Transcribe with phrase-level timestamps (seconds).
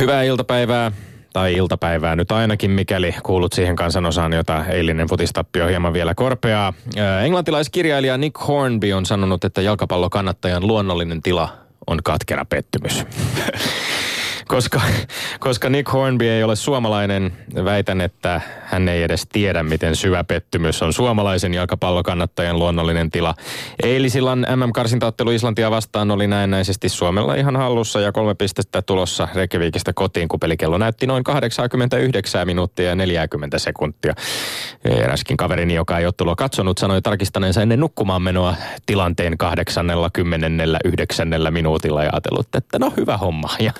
[0.00, 0.92] Hyvää iltapäivää
[1.32, 6.72] tai iltapäivää nyt ainakin, mikäli kuulut siihen kansanosaan, jota eilinen futistappio hieman vielä korpeaa.
[7.24, 11.48] Englantilaiskirjailija Nick Hornby on sanonut, että jalkapallokannattajan luonnollinen tila
[11.86, 13.04] on katkera pettymys.
[14.50, 14.80] koska,
[15.40, 17.32] koska Nick Hornby ei ole suomalainen,
[17.64, 23.34] väitän, että hän ei edes tiedä, miten syvä pettymys on suomalaisen jalkapallokannattajan luonnollinen tila.
[23.82, 30.28] Eilisillan MM-karsintaottelu Islantia vastaan oli näennäisesti Suomella ihan hallussa ja kolme pistettä tulossa Reykjavikista kotiin,
[30.28, 34.14] kun pelikello näytti noin 89 minuuttia ja 40 sekuntia.
[34.84, 38.54] Eräskin kaverini, joka ei ottelua katsonut, sanoi tarkistaneensa ennen nukkumaan menoa
[38.86, 43.50] tilanteen 89 minuutilla ja ajatellut, että no hyvä homma.
[43.60, 43.72] Ja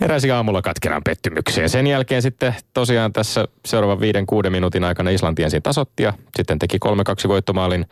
[0.00, 1.68] heräsi aamulla katkeran pettymykseen.
[1.68, 6.58] Sen jälkeen sitten tosiaan tässä seuraavan viiden kuuden minuutin aikana Islanti ensin tasotti ja sitten
[6.58, 6.78] teki
[7.24, 7.86] 3-2 voittomaalin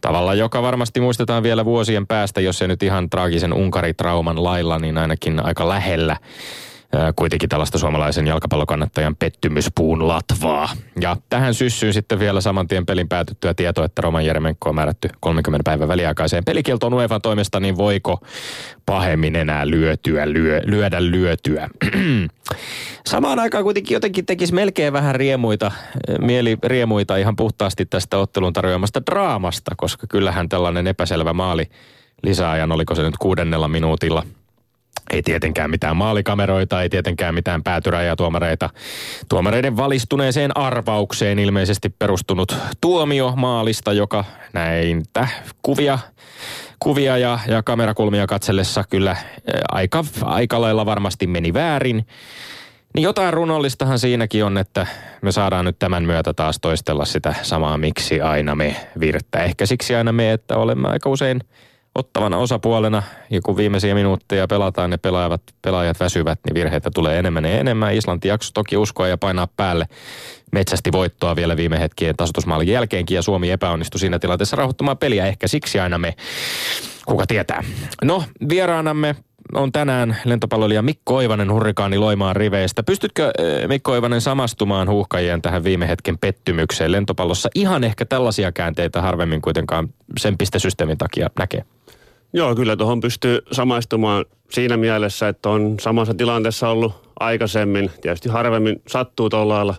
[0.00, 4.98] tavalla, joka varmasti muistetaan vielä vuosien päästä, jos se nyt ihan traagisen Unkari-trauman lailla, niin
[4.98, 6.16] ainakin aika lähellä
[7.16, 10.68] kuitenkin tällaista suomalaisen jalkapallokannattajan pettymyspuun latvaa.
[11.00, 15.08] Ja tähän syssyyn sitten vielä saman tien pelin päätyttyä tieto, että Roman Jeremenko on määrätty
[15.20, 18.20] 30 päivän väliaikaiseen pelikieltoon UEFA toimesta, niin voiko
[18.86, 21.70] pahemmin enää lyötyä, lyö, lyödä lyötyä.
[23.06, 25.72] Samaan aikaan kuitenkin jotenkin tekisi melkein vähän riemuita,
[26.20, 31.64] mieli riemuita ihan puhtaasti tästä ottelun tarjoamasta draamasta, koska kyllähän tällainen epäselvä maali
[32.22, 34.22] lisäajan, oliko se nyt kuudennella minuutilla–
[35.10, 38.70] ei tietenkään mitään maalikameroita, ei tietenkään mitään päätyrajatuomareita.
[39.28, 45.28] Tuomareiden valistuneeseen arvaukseen ilmeisesti perustunut tuomio maalista, joka näitä
[45.62, 45.98] kuvia,
[46.78, 49.16] kuvia ja, ja kamerakulmia katsellessa kyllä
[49.68, 52.06] aika, aika lailla varmasti meni väärin.
[52.94, 54.86] Niin jotain runollistahan siinäkin on, että
[55.22, 59.44] me saadaan nyt tämän myötä taas toistella sitä samaa miksi aina me virttä.
[59.44, 61.40] Ehkä siksi aina me, että olemme aika usein–
[61.96, 67.44] ottavana osapuolena, ja kun viimeisiä minuutteja pelataan ja pelaajat, pelaajat väsyvät, niin virheitä tulee enemmän
[67.44, 67.94] ja enemmän.
[67.94, 69.86] Islanti jakso toki uskoa ja painaa päälle
[70.52, 75.26] metsästi voittoa vielä viime hetkien tasoitusmaalin jälkeenkin, ja Suomi epäonnistui siinä tilanteessa rauhoittamaan peliä.
[75.26, 76.14] Ehkä siksi aina me,
[77.06, 77.64] kuka tietää.
[78.04, 79.16] No, vieraanamme
[79.54, 82.82] on tänään lentopalloilija Mikko Oivanen hurrikaani Loimaan riveistä.
[82.82, 87.48] Pystytkö eh, Mikko Oivanen samastumaan huuhkajien tähän viime hetken pettymykseen lentopallossa?
[87.54, 91.64] Ihan ehkä tällaisia käänteitä harvemmin kuitenkaan sen pistesysteemin takia näkee.
[92.32, 97.90] Joo, kyllä tuohon pystyy samaistumaan siinä mielessä, että on samassa tilanteessa ollut aikaisemmin.
[98.00, 99.74] Tietysti harvemmin sattuu tuolla lailla.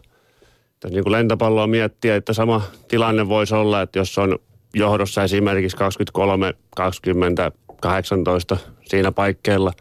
[0.90, 4.40] Niin kuin lentopalloa miettiä, että sama tilanne voisi olla, että jos on
[4.74, 9.72] johdossa esimerkiksi 23, 20, 18 siinä paikkeilla,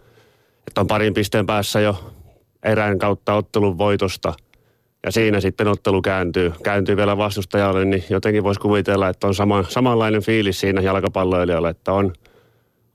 [0.68, 2.12] että on parin pisteen päässä jo
[2.62, 4.34] erään kautta ottelun voitosta
[5.06, 9.64] ja siinä sitten ottelu kääntyy, kääntyy vielä vastustajalle, niin jotenkin voisi kuvitella, että on sama,
[9.68, 12.12] samanlainen fiilis siinä jalkapalloilijalle, että on–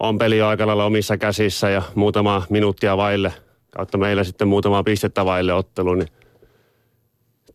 [0.02, 3.34] on peli jo aika lailla omissa käsissä ja muutama minuuttia vaille,
[3.70, 6.08] kautta meillä sitten muutama pistettä vaille ottelu, niin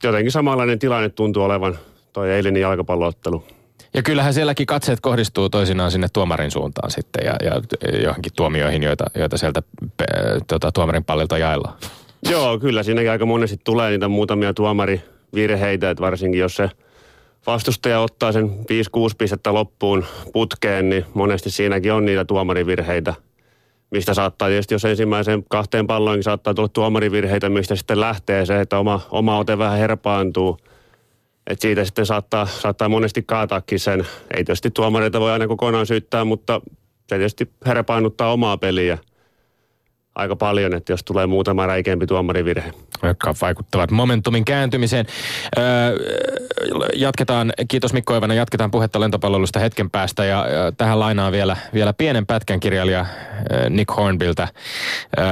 [0.05, 1.79] jotenkin samanlainen tilanne tuntuu olevan
[2.13, 3.45] toi eilinen jalkapalloottelu.
[3.95, 7.63] Ja kyllähän sielläkin katseet kohdistuu toisinaan sinne tuomarin suuntaan sitten ja, ja
[8.03, 9.63] johonkin tuomioihin, joita, joita sieltä
[10.47, 11.79] tota, tuomarin pallilta jaellaan.
[12.31, 16.71] Joo, kyllä siinäkin aika monesti tulee niitä muutamia tuomarivirheitä, että varsinkin jos se–
[17.47, 18.53] vastustaja ottaa sen 5-6
[19.19, 23.15] pistettä loppuun putkeen, niin monesti siinäkin on niitä tuomarivirheitä,
[23.91, 28.79] mistä saattaa tietysti, jos ensimmäiseen kahteen palloinkin saattaa tulla tuomarivirheitä, mistä sitten lähtee se, että
[28.79, 30.59] oma, oma ote vähän herpaantuu.
[31.47, 34.07] Että siitä sitten saattaa, saattaa monesti kaataakin sen.
[34.37, 36.61] Ei tietysti tuomareita voi aina kokonaan syyttää, mutta
[37.09, 38.99] se tietysti herpaannuttaa omaa peliä–
[40.17, 42.73] aika paljon, että jos tulee muutama räikeämpi tuomarivirhe.
[43.03, 45.07] Jotka vaikuttavat momentumin kääntymiseen.
[45.59, 45.65] Öö,
[46.95, 51.93] jatketaan, kiitos Mikko Eivana, jatketaan puhetta lentopalvelusta hetken päästä ja, ja tähän lainaan vielä, vielä
[51.93, 53.07] pienen pätkän kirjailija
[53.71, 54.49] Nick Hornbiltä.
[55.19, 55.25] Öö,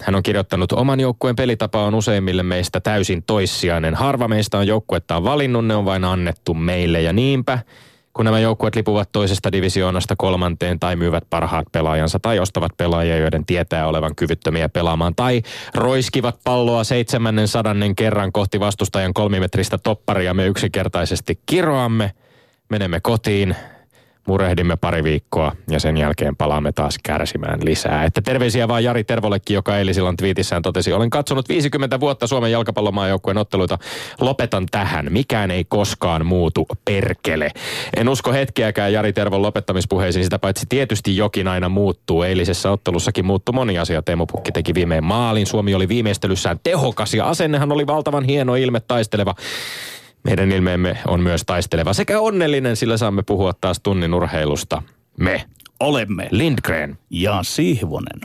[0.00, 3.94] hän on kirjoittanut, oman joukkueen pelitapa on useimmille meistä täysin toissijainen.
[3.94, 7.58] Harva meistä on joukkuettaan valinnut, ne on vain annettu meille ja niinpä–
[8.18, 13.46] kun nämä joukkueet lipuvat toisesta divisioonasta kolmanteen tai myyvät parhaat pelaajansa tai ostavat pelaajia, joiden
[13.46, 15.42] tietää olevan kyvyttömiä pelaamaan tai
[15.74, 22.12] roiskivat palloa seitsemännen sadannen kerran kohti vastustajan kolmimetristä topparia me yksinkertaisesti kiroamme,
[22.70, 23.56] menemme kotiin,
[24.28, 28.04] murehdimme pari viikkoa ja sen jälkeen palaamme taas kärsimään lisää.
[28.04, 33.38] Että terveisiä vaan Jari Tervollekin, joka eilisillan twiitissään totesi, olen katsonut 50 vuotta Suomen jalkapallomaajoukkueen
[33.38, 33.78] otteluita.
[34.20, 35.06] Lopetan tähän.
[35.12, 37.50] Mikään ei koskaan muutu perkele.
[37.96, 42.22] En usko hetkeäkään Jari Tervon lopettamispuheisiin, sitä paitsi tietysti jokin aina muuttuu.
[42.22, 44.02] Eilisessä ottelussakin muuttui moni asia.
[44.02, 45.46] Teemu Pukki teki viimein maalin.
[45.46, 49.34] Suomi oli viimeistelyssään tehokas ja asennehan oli valtavan hieno ilme taisteleva.
[50.28, 54.82] Meidän ilmeemme on myös taisteleva sekä onnellinen, sillä saamme puhua taas tunnin urheilusta.
[55.16, 55.44] Me
[55.80, 58.20] olemme Lindgren ja Sihvonen.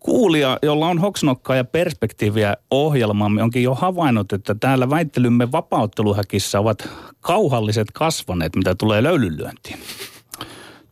[0.00, 6.88] Kuulija, jolla on hoksnokkaa ja perspektiiviä ohjelmaamme, onkin jo havainnut, että täällä väittelymme vapautteluhäkissä ovat
[7.20, 9.78] kauhalliset kasvaneet, mitä tulee löylylyöntiin.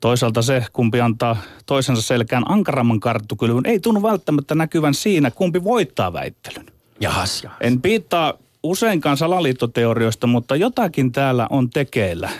[0.00, 1.37] Toisaalta se, kumpi antaa
[1.67, 6.67] toisensa selkään ankaramman karttukylvyn, ei tunnu välttämättä näkyvän siinä, kumpi voittaa väittelyn.
[7.00, 7.59] Jahas, jahas.
[7.61, 12.31] En piittaa useinkaan salaliittoteorioista, mutta jotakin täällä on tekeillä.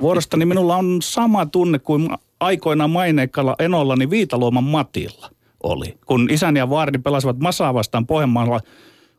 [0.00, 2.08] Vuorostani minulla on sama tunne kuin
[2.40, 5.30] aikoinaan maineikkalla enollani Viitaluoman Matilla
[5.62, 5.98] oli.
[6.06, 8.60] Kun isäni ja vaarini pelasivat Masaa vastaan Pohjanmaalla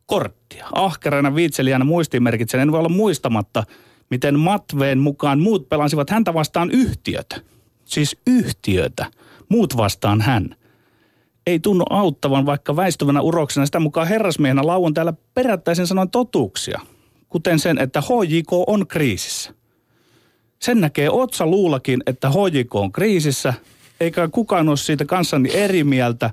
[0.06, 0.68] korttia.
[0.76, 3.64] Ahkerana viitselijänä muistimerkitsen en voi olla muistamatta,
[4.10, 7.42] miten Matveen mukaan muut pelasivat häntä vastaan yhtiötä.
[7.86, 9.06] Siis yhtiötä.
[9.50, 10.56] Muut vastaan hän
[11.50, 16.80] ei tunnu auttavan, vaikka väistyvänä uroksena sitä mukaan herrasmiehenä lauon täällä perättäisen sanoen totuuksia.
[17.30, 19.54] Kuten sen, että HJK on kriisissä.
[20.60, 23.54] Sen näkee otsa luulakin, että HJK on kriisissä,
[24.00, 26.30] eikä kukaan ole siitä kanssani eri mieltä.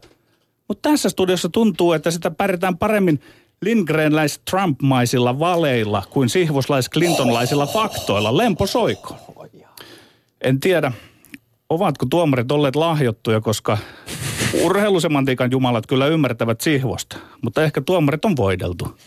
[0.68, 3.20] Mutta tässä studiossa tuntuu, että sitä pärjätään paremmin
[3.60, 8.36] Lindgrenläis-Trump-maisilla valeilla kuin sihvoslais-Clintonlaisilla faktoilla.
[8.36, 9.16] Lempo soiko.
[10.40, 10.92] En tiedä,
[11.70, 13.78] ovatko tuomarit olleet lahjottuja, koska
[14.62, 18.98] urheilusemantiikan jumalat kyllä ymmärtävät sihvosta, mutta ehkä tuomarit on voideltu.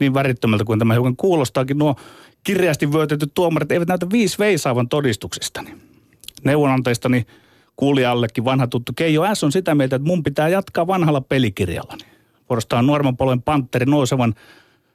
[0.00, 1.96] Niin värittömältä kuin tämä hiukan kuulostaakin, nuo
[2.44, 5.74] kirjaasti vyötetyt tuomarit eivät näytä viisi veisaavan todistuksistani.
[6.44, 7.26] Neuvonantajistani
[7.76, 9.44] kuulijallekin vanha tuttu Keijo S.
[9.44, 12.04] on sitä mieltä, että mun pitää jatkaa vanhalla pelikirjallani.
[12.48, 14.34] Vuorostaan nuorman polven pantteri nousevan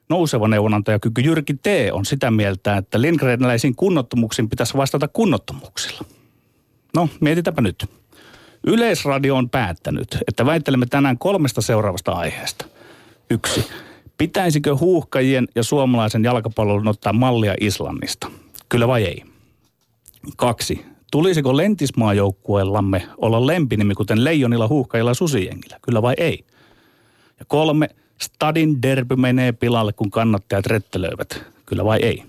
[0.09, 1.65] nouseva neuvonantajakyky Jyrki T.
[1.91, 6.05] on sitä mieltä, että Lindgrenläisiin kunnottomuuksiin pitäisi vastata kunnottomuuksilla.
[6.95, 7.85] No, mietitäpä nyt.
[8.67, 12.65] Yleisradio on päättänyt, että väittelemme tänään kolmesta seuraavasta aiheesta.
[13.29, 13.67] Yksi.
[14.17, 18.31] Pitäisikö huuhkajien ja suomalaisen jalkapallon ottaa mallia Islannista?
[18.69, 19.23] Kyllä vai ei?
[20.37, 20.85] Kaksi.
[21.11, 25.79] Tulisiko lentismaajoukkueellamme olla lempinimi kuten leijonilla, huuhkajilla ja susijengillä?
[25.81, 26.45] Kyllä vai ei?
[27.39, 27.89] Ja kolme.
[28.21, 31.43] Stadin derby menee pilalle, kun kannattajat rettelöivät.
[31.65, 32.23] Kyllä vai ei?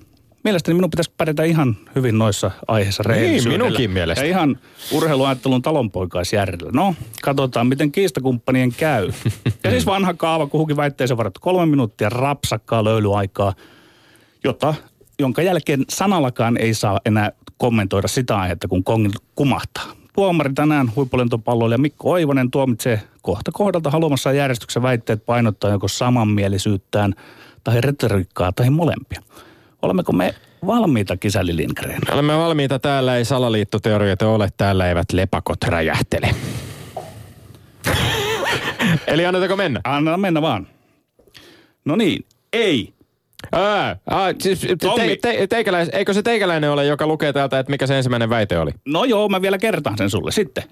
[0.45, 4.25] Mielestäni minun pitäisi pärjätä ihan hyvin noissa aiheissa Niin, minunkin mielestä.
[4.25, 4.59] Ja ihan
[4.93, 6.71] urheiluajattelun talonpoikaisjärjellä.
[6.73, 9.13] No, katsotaan, miten kiistakumppanien käy.
[9.65, 13.55] ja siis vanha kaava, kuhukin väitteeseen varattu kolme minuuttia rapsakkaa löylyaikaa,
[14.45, 14.75] jota,
[15.19, 19.85] jonka jälkeen sanallakaan ei saa enää kommentoida sitä aihetta, kun kongin kumahtaa.
[20.15, 27.15] Tuomari tänään huippulentopalloilija Mikko Oivonen tuomitsee kohta kohdalta haluamassa järjestyksen väitteet painottaa joko samanmielisyyttään
[27.65, 29.23] tai retoriikkaa tai molempia.
[29.85, 30.35] Olemmeko me
[30.67, 32.01] valmiita, Kisäli Lindgren?
[32.13, 32.79] Olemme valmiita.
[32.79, 34.49] Täällä ei salaliittoteorioita ole.
[34.57, 36.31] Täällä eivät lepakot räjähtele.
[39.07, 39.81] Eli annetako mennä?
[39.85, 40.67] Anna mennä vaan.
[41.85, 42.93] No niin, ei.
[43.53, 47.87] Ää, aa, siis te, te, teikäläis, eikö se teikäläinen ole, joka lukee täältä, että mikä
[47.87, 48.71] se ensimmäinen väite oli?
[48.85, 50.65] No joo, mä vielä kertaan sen sulle sitten.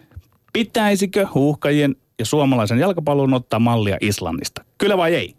[0.52, 4.64] Pitäisikö huuhkajien ja suomalaisen jalkapallon ottaa mallia Islannista?
[4.78, 5.34] Kyllä vai ei?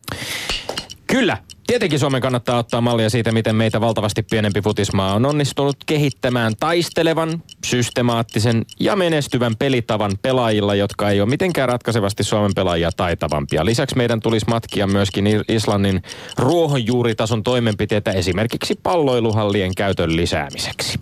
[1.13, 1.37] Kyllä.
[1.67, 7.43] Tietenkin Suomen kannattaa ottaa mallia siitä, miten meitä valtavasti pienempi futismaa on onnistunut kehittämään taistelevan,
[7.65, 13.65] systemaattisen ja menestyvän pelitavan pelaajilla, jotka ei ole mitenkään ratkaisevasti Suomen pelaajia taitavampia.
[13.65, 16.01] Lisäksi meidän tulisi matkia myöskin Islannin
[16.37, 20.99] ruohonjuuritason toimenpiteitä esimerkiksi palloiluhallien käytön lisäämiseksi.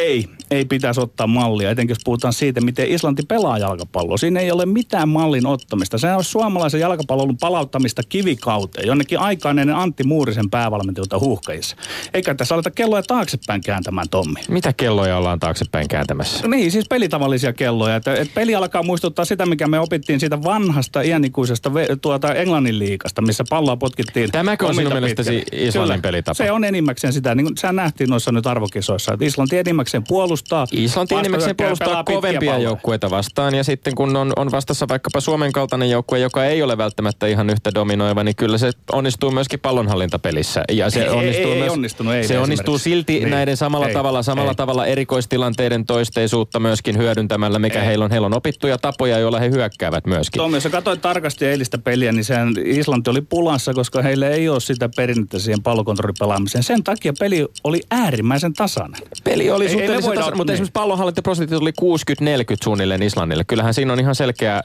[0.00, 4.16] Ei, ei pitäisi ottaa mallia, etenkin jos puhutaan siitä, miten Islanti pelaa jalkapalloa.
[4.16, 5.98] Siinä ei ole mitään mallin ottamista.
[5.98, 11.76] Se on suomalaisen jalkapallon palauttamista kivikauteen, jonnekin aikaan ennen Antti Muurisen päävalmentajalta huuhkajissa.
[12.14, 14.40] Eikä tässä aleta kelloja taaksepäin kääntämään, Tommi.
[14.48, 16.48] Mitä kelloja ollaan taaksepäin kääntämässä?
[16.48, 17.96] Niin, siis pelitavallisia kelloja.
[17.96, 21.70] Että, että peli alkaa muistuttaa sitä, mikä me opittiin siitä vanhasta iänikuisesta
[22.02, 24.30] tuota Englannin liikasta, missä palloa potkittiin.
[24.30, 26.34] Tämäkö on sinun mielestäsi Islannin pelitapa?
[26.34, 30.66] Se on enimmäkseen sitä, niin kuin sehän nähtiin noissa nyt arvokisoissa, että Islanti enimmäkseen puolustaa.
[30.72, 35.90] Islanti enimmäkseen puolustaa kovempia joukkueita vastaan ja sitten kun on, on vastassa vaikkapa Suomen kaltainen
[35.90, 40.64] joukkue, joka ei ole välttämättä ihan yhtä dominoiva, niin kyllä se onnistuu myöskin pallonhallintapelissä.
[40.72, 43.30] Ja se ei, onnistuu ei, myös, ei onnistunut, ei se onnistuu silti niin.
[43.30, 44.56] näiden samalla ei, tavalla, samalla ei.
[44.56, 48.10] tavalla erikoistilanteiden toisteisuutta myöskin hyödyntämällä, mikä heillä on.
[48.10, 50.40] Heillä on opittuja tapoja, joilla he hyökkäävät myöskin.
[50.40, 54.60] Tommi, jos katsoit tarkasti eilistä peliä, niin sehän Islanti oli pulassa, koska heille ei ole
[54.60, 56.64] sitä perinnettä siihen pallokontrollipelaamiseen.
[56.64, 59.00] Sen takia peli oli äärimmäisen tasainen.
[59.24, 60.54] Peli oli suhteellisen tasainen, mutta niin.
[60.54, 62.24] esimerkiksi pallonhallintaprosentit oli 60-40
[62.64, 63.44] suunnilleen Islannille.
[63.44, 64.60] Kyllähän siinä on ihan selkeä,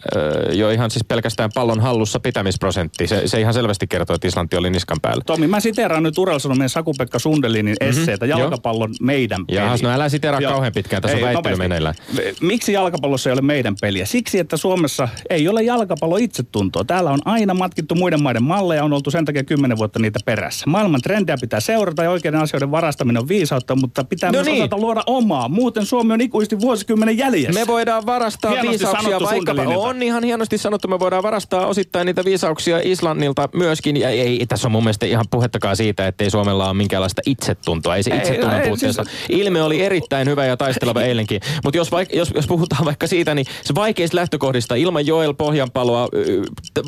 [0.51, 3.07] jo ihan siis pelkästään pallon hallussa pitämisprosentti.
[3.07, 5.23] Se, se ihan selvästi kertoo, että Islanti oli niskan päällä.
[5.25, 9.05] Tommi, mä siteeraan nyt Uralsanomien Saku-Pekka Sundelinin mm-hmm, esseitä jalkapallon jo.
[9.05, 9.57] meidän peli.
[9.57, 10.49] Jahas, no älä siteeraa jo.
[10.49, 11.95] kauhean pitkään, tässä ei, on väittely meneillään.
[12.41, 14.05] Miksi jalkapallossa ei ole meidän peliä?
[14.05, 16.83] Siksi, että Suomessa ei ole jalkapallo itsetuntoa.
[16.83, 20.65] Täällä on aina matkittu muiden maiden malleja, on oltu sen takia kymmenen vuotta niitä perässä.
[20.67, 24.61] Maailman trendejä pitää seurata ja oikeiden asioiden varastaminen on viisautta, mutta pitää no myös niin.
[24.61, 25.49] osata luoda luoda omaa.
[25.49, 27.59] Muuten Suomi on ikuisesti vuosikymmenen jäljessä.
[27.59, 29.87] Me voidaan varastaa Hienosti viisauksia vaikkapa, Sundelinilta.
[29.87, 33.97] on ihan hienosti sanottu, me voidaan varastaa osittain niitä viisauksia Islannilta myöskin.
[33.97, 37.95] Ja ei, tässä on mun mielestä ihan puhettakaan siitä, että ei Suomella ole minkäänlaista itsetuntoa.
[37.95, 39.03] Ei se itsetunnon ei, puutteessa.
[39.03, 41.41] siis- Ilme oli erittäin hyvä ja taisteleva eilenkin.
[41.63, 46.07] Mutta jos, vaik- jos, jos puhutaan vaikka siitä, niin se vaikeista lähtökohdista ilman Joel Pohjanpaloa,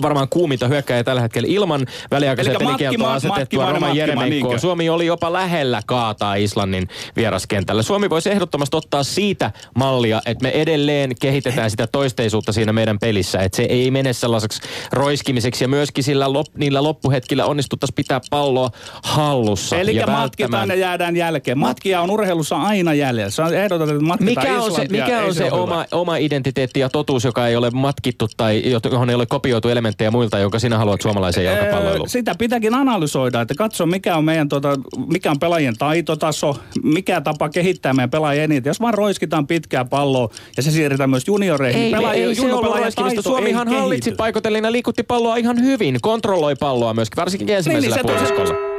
[0.01, 4.57] varmaan kuuminta hyökkääjä tällä hetkellä, ilman väliaikaisen pelikieltoa asetettua Roman Jeremenkoa.
[4.57, 7.81] Suomi oli jopa lähellä kaataa Islannin vieraskentällä.
[7.83, 13.39] Suomi voisi ehdottomasti ottaa siitä mallia, että me edelleen kehitetään sitä toisteisuutta siinä meidän pelissä.
[13.39, 14.61] Että se ei mene sellaiseksi
[14.91, 18.69] roiskimiseksi ja myöskin sillä lop, niillä loppuhetkillä onnistuttaisiin pitää palloa
[19.03, 19.77] hallussa.
[19.77, 21.57] Eli ja matkitaan ja jäädään jälkeen.
[21.57, 23.31] Matkia on urheilussa aina jäljellä.
[23.31, 25.55] Se on ehdotettu, että matkitaan Mikä on se, mikä on se hyvä.
[25.55, 30.11] oma, oma identiteetti ja totuus, joka ei ole matkittu tai johon ei ole kopioitu elementtejä
[30.11, 32.09] muilta, jonka sinä haluat suomalaiseen jalkapalloiluun?
[32.09, 34.75] Sitä pitääkin analysoida, että katso mikä on meidän tota,
[35.07, 38.69] mikä on pelaajien taitotaso, mikä tapa kehittää meidän pelaajia eniten.
[38.69, 42.83] Jos vaan roiskitaan pitkää palloa ja se siirretään myös junioreihin, Ei, niin ei, ei junioripelaajien
[42.83, 43.03] roiskimista.
[43.03, 45.97] taito Suomihan ei hallitsi paikotellen ja liikutti palloa ihan hyvin.
[46.01, 48.77] Kontrolloi palloa myöskin, varsinkin ensimmäisellä Niin, niin, puoliskolla.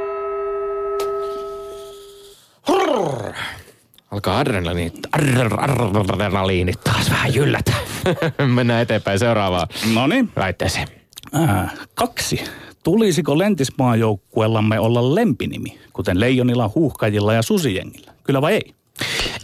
[2.67, 3.33] Hurr.
[4.11, 7.73] Alkaa adrenaliinit, adrenaliinit taas vähän jyllätä.
[8.55, 10.29] Mennään eteenpäin seuraavaan No niin.
[10.35, 10.87] väitteeseen.
[11.35, 12.43] Äh, kaksi.
[12.83, 18.13] Tulisiko lentismaajoukkuellamme olla lempinimi, kuten leijonilla, huuhkajilla ja susijengillä?
[18.23, 18.73] Kyllä vai ei?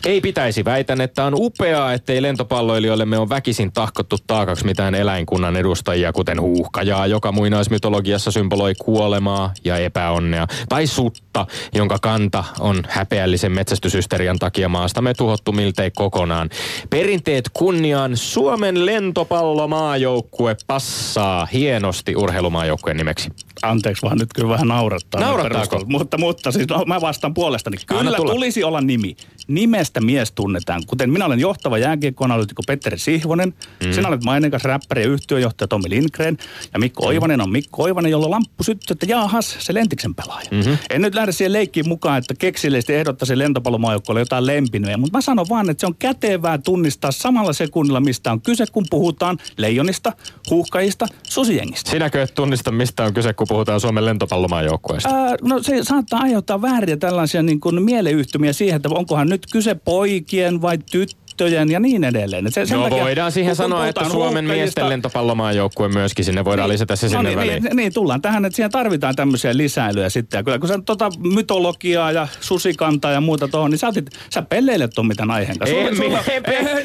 [0.06, 0.66] Ei pitäisi.
[0.66, 6.42] Väitän, että on upeaa, ettei lentopalloilijoille me on väkisin tahkottu taakaksi mitään eläinkunnan edustajia, kuten
[6.42, 10.48] huuhkajaa, joka muinaismytologiassa symboloi kuolemaa ja epäonnea.
[10.70, 16.50] Tai sutta, jonka kanta on häpeällisen metsästysysterian takia maastamme tuhottu miltei kokonaan.
[16.90, 23.32] Perinteet kunniaan Suomen lentopallomaajoukkue passaa hienosti urheilumaajoukkueen nimeksi.
[23.70, 25.22] Anteeksi vaan nyt kyllä vähän naurattaa.
[25.22, 25.84] Naurattaako?
[25.86, 27.78] Mutta, mutta siis no, mä vastaan puolestani.
[27.88, 29.16] Kyllä tulisi olla nimi.
[29.48, 30.82] Nimestä mies tunnetaan.
[30.88, 33.54] Kuten minä olen johtava jääkiekkoanalyytikko Petteri Sihvonen.
[33.86, 33.94] Mm.
[33.94, 36.38] Sinä olet maineikas räppäri ja yhtiöjohtaja Tommi Lindgren.
[36.74, 40.48] Ja Mikko Oivanen on Mikko Oivanen, jolla lamppu syttyy, että jaahas, se lentiksen pelaaja.
[40.52, 40.78] Mm-hmm.
[40.90, 44.98] En nyt lähde siihen leikkiin mukaan, että keksillisesti ehdottaisi lentopallomaajoukkoille jotain lempinöjä.
[44.98, 48.86] Mutta mä sanon vaan, että se on kätevää tunnistaa samalla sekunnilla, mistä on kyse, kun
[48.90, 50.14] puhutaan leijonista,
[50.50, 51.92] huuhkajista, susijengistä.
[51.92, 55.10] Sinäkö et tunnista, mistä on kyse, kun puhutaan Suomen lentopallomaajoukkueesta?
[55.10, 59.76] Ää, no se saattaa aiheuttaa vääriä tällaisia niin kuin mieleyhtymiä siihen, että onkohan nyt kyse
[59.76, 61.25] poikien vai tyttöjen
[61.72, 62.48] ja niin edelleen.
[62.48, 66.70] Et Se, sen No takia, voidaan siihen sanoa, että Suomen miesten lentopallomaajoukkue myöskin sinne voidaan
[66.70, 67.64] lisätä se no sinne niin, väliin.
[67.64, 70.38] Niin, niin, tullaan tähän, että siihen tarvitaan tämmöisiä lisäilyjä sitten.
[70.38, 74.42] Ja kyllä kun sä tota mytologiaa ja susikantaa ja muuta tuohon, niin sä, otit, sä
[74.42, 75.76] pelleilet tuon mitään aiheen kanssa.
[75.76, 76.42] Sulla, sulla, ei,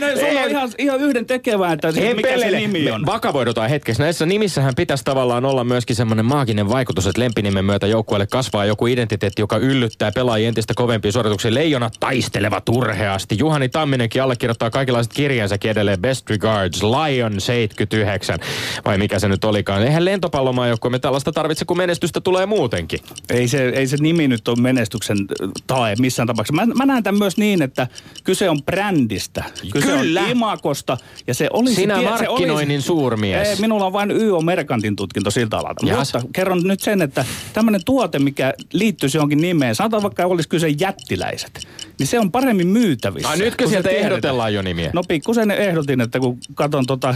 [0.09, 3.01] ei, sulla on ihan, ihan yhden tekevää, että siis mikä se nimi on.
[3.01, 4.03] Me vakavoidutaan hetkeksi.
[4.03, 8.87] Näissä nimissähän pitäisi tavallaan olla myöskin semmoinen maaginen vaikutus, että lempinimen myötä joukkueelle kasvaa joku
[8.87, 11.55] identiteetti, joka yllyttää pelaajia entistä kovempiin suorituksiin.
[11.55, 13.39] Leijonat taistelevat urheasti.
[13.39, 16.01] Juhani Tamminenkin allekirjoittaa kaikenlaiset kirjansakin edelleen.
[16.01, 18.39] Best regards, Lion 79.
[18.85, 19.83] Vai mikä se nyt olikaan.
[19.83, 23.01] Eihän lentopallomaajoukkue me tällaista tarvitse, kun menestystä tulee muutenkin.
[23.31, 26.67] Ei se, ei se nimi nyt ole menestyksen äh, tae missään tapauksessa.
[26.67, 27.89] Mä, mä näen tämän myös niin, että
[28.25, 29.45] kyse on brändistä.
[29.73, 30.21] Kyse Kyllä.
[30.21, 30.99] on imakosta.
[31.27, 33.49] Ja se olisi, Sinä se markkinoinnin suurmies.
[33.49, 35.87] Ei, minulla on vain YO-merkantin tutkinto siltä alalta.
[35.87, 36.15] Jahas.
[36.15, 40.69] Mutta kerron nyt sen, että tämmöinen tuote, mikä liittyisi johonkin nimeen, sanotaan vaikka olisi kyse
[40.69, 41.67] jättiläiset,
[41.99, 43.29] niin se on paremmin myytävissä.
[43.29, 44.30] Ai nytkö se sieltä tiedetään.
[44.31, 44.91] Ehdotellaan jo nimiä?
[44.95, 47.15] No pikkusen ehdotin, että kun katon tota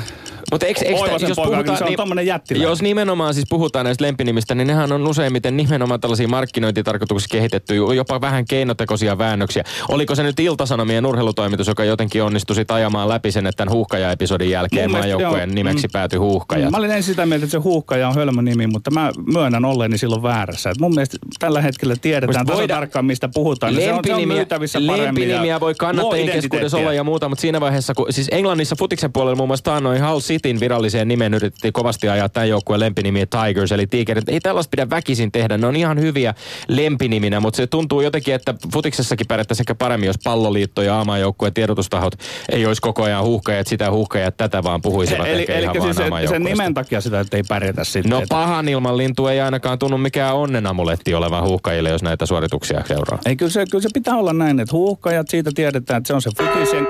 [0.50, 2.68] Mutta eikö, eikö Oivasen jos poikaa, puhutaan, niin se on jättiläinen.
[2.68, 8.20] jos nimenomaan siis puhutaan näistä lempinimistä, niin nehän on useimmiten nimenomaan tällaisia markkinointitarkoituksissa kehitetty, jopa
[8.20, 9.64] vähän keinotekoisia väännöksiä.
[9.88, 14.90] Oliko se nyt Iltasanomien urheilutoimitus, joka jotenkin onnistui ajamaan läpi sen, että tämän huuhkaja-episodin jälkeen
[15.20, 15.32] joo.
[15.46, 15.92] nimeksi Mm.
[15.92, 16.70] päätyi huuhkajat?
[16.70, 19.98] Mä olin ensin sitä mieltä, että se huuhkaja on hölmö nimi, mutta mä myönnän olleeni
[19.98, 20.70] silloin väärässä.
[20.70, 23.72] Et mun mielestä tällä hetkellä tiedetään tasan voida- tarkkaan, mistä puhutaan.
[23.74, 25.04] niin Se on, se on Lempinimiä, myytävissä paremmin.
[25.06, 26.80] lempinimiä ja voi luo kannattajien keskuudessa identiteettiä.
[26.80, 30.20] olla ja muuta, mutta siinä vaiheessa, kun siis Englannissa futiksen puolella muun muassa taannoin Hull
[30.20, 34.28] Cityn viralliseen nimeen yritettiin kovasti ajaa tämän joukkueen lempinimiä Tigers, eli Tigerit.
[34.28, 36.34] Ei tällaista pidä väkisin tehdä, ne on ihan hyviä
[36.68, 42.14] lempiniminä, mutta se tuntuu jotenkin, että futiksessakin pärjättäisiin ehkä paremmin, jos palloliitto ja aamajoukkueen tiedotustahot
[42.52, 46.10] ei olisi koko ajan huuhkajat sitä huuhkajat tätä, vaan puhuisivat Eli, ehkä eli ihan siis
[46.10, 48.10] vaan sen, nimen takia sitä, että ei pärjätä sitten.
[48.10, 53.18] No pahan ilman lintu ei ainakaan tunnu mikään onnenamuletti olevan huuhkajille, jos näitä suorituksia seuraa.
[53.26, 56.22] Ei, kyllä se, kyllä se pitää olla näin, että huuhkajat, siitä tiedetään, että se on
[56.22, 56.86] se futisen.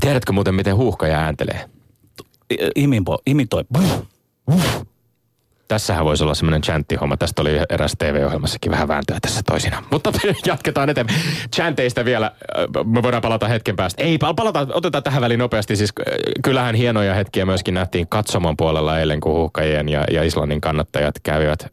[0.00, 1.64] Tiedätkö muuten, miten huuhkaja ääntelee?
[2.74, 3.64] Iminpo, imitoi.
[5.68, 7.16] Tässähän voisi olla semmoinen chanttihomma.
[7.16, 9.82] Tästä oli eräs TV-ohjelmassakin vähän vääntöä tässä toisina.
[9.90, 10.12] Mutta
[10.46, 11.20] jatketaan eteenpäin.
[11.56, 14.02] Chanteista vielä, äh, me voidaan palata hetken päästä.
[14.02, 15.76] Ei, palata, otetaan tähän väliin nopeasti.
[15.76, 20.60] Siis äh, kyllähän hienoja hetkiä myöskin nähtiin katsomon puolella eilen, kun huhkajien ja, ja Islannin
[20.60, 21.68] kannattajat kävivät äh,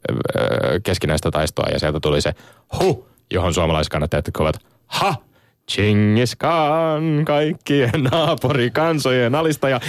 [0.82, 2.34] keskinäistä taistoa ja sieltä tuli se
[2.78, 4.56] hu, johon suomalaiskannattajat kovat
[4.86, 5.14] ha,
[5.70, 9.80] Chingis Khan, kaikkien naapurikansojen alistaja,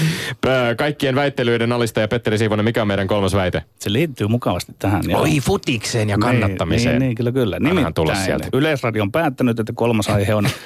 [0.78, 3.64] kaikkien väittelyiden alistaja Petteri Siivonen, mikä on meidän kolmas väite?
[3.80, 5.04] Se liittyy mukavasti tähän.
[5.08, 5.22] Joo.
[5.22, 7.00] Oi futikseen ja niin, kannattamiseen.
[7.00, 7.60] Niin, niin, kyllä, kyllä.
[7.60, 8.48] Nimittäin sieltä.
[8.54, 10.50] Yleisradio on päättänyt, että kolmas aihe on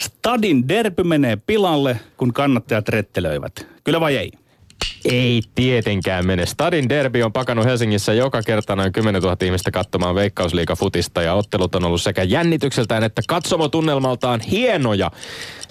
[0.00, 3.66] Stadin derby menee pilalle, kun kannattajat rettelöivät.
[3.84, 4.32] Kyllä vai ei?
[5.04, 6.46] Ei tietenkään mene.
[6.46, 11.34] Stadin derby on pakannut Helsingissä joka kerta noin 10 000 ihmistä katsomaan Veikkausliiga futista ja
[11.34, 15.10] ottelut on ollut sekä jännitykseltään että katsomotunnelmaltaan hienoja.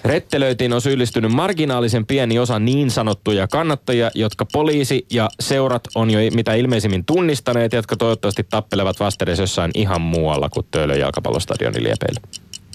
[0.05, 6.19] Rettelöitiin on syyllistynyt marginaalisen pieni osa niin sanottuja kannattajia, jotka poliisi ja seurat on jo
[6.33, 12.21] mitä ilmeisimmin tunnistaneet, jotka toivottavasti tappelevat vastedes jossain ihan muualla kuin Töölön jalkapallostadionin liepeillä.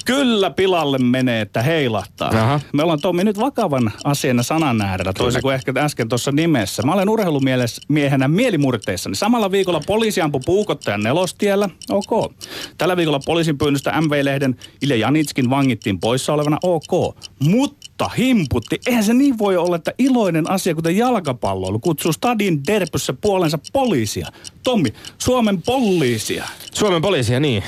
[0.09, 2.29] Kyllä pilalle menee, että heilahtaa.
[2.29, 2.61] Aha.
[2.73, 6.83] Me ollaan Tommi nyt vakavan asian sanan äärellä, toisin kuin ehkä äsken tuossa nimessä.
[6.83, 9.15] Mä olen urheilumiehenä mielimurteissani.
[9.15, 11.69] Samalla viikolla poliisi ampui puukottajan nelostiellä.
[11.91, 12.33] Ok.
[12.79, 16.59] Tällä viikolla poliisin pyynnöstä MV-lehden Ilja Janitskin vangittiin poissa olevana.
[16.62, 17.17] Ok.
[17.38, 17.88] Mutta
[18.19, 18.81] himputti.
[18.87, 24.26] Eihän se niin voi olla, että iloinen asia, kuten jalkapalloilu, kutsuu stadin derpyssä puolensa poliisia.
[24.62, 26.45] Tommi, Suomen poliisia.
[26.75, 27.62] Suomen poliisia, niin.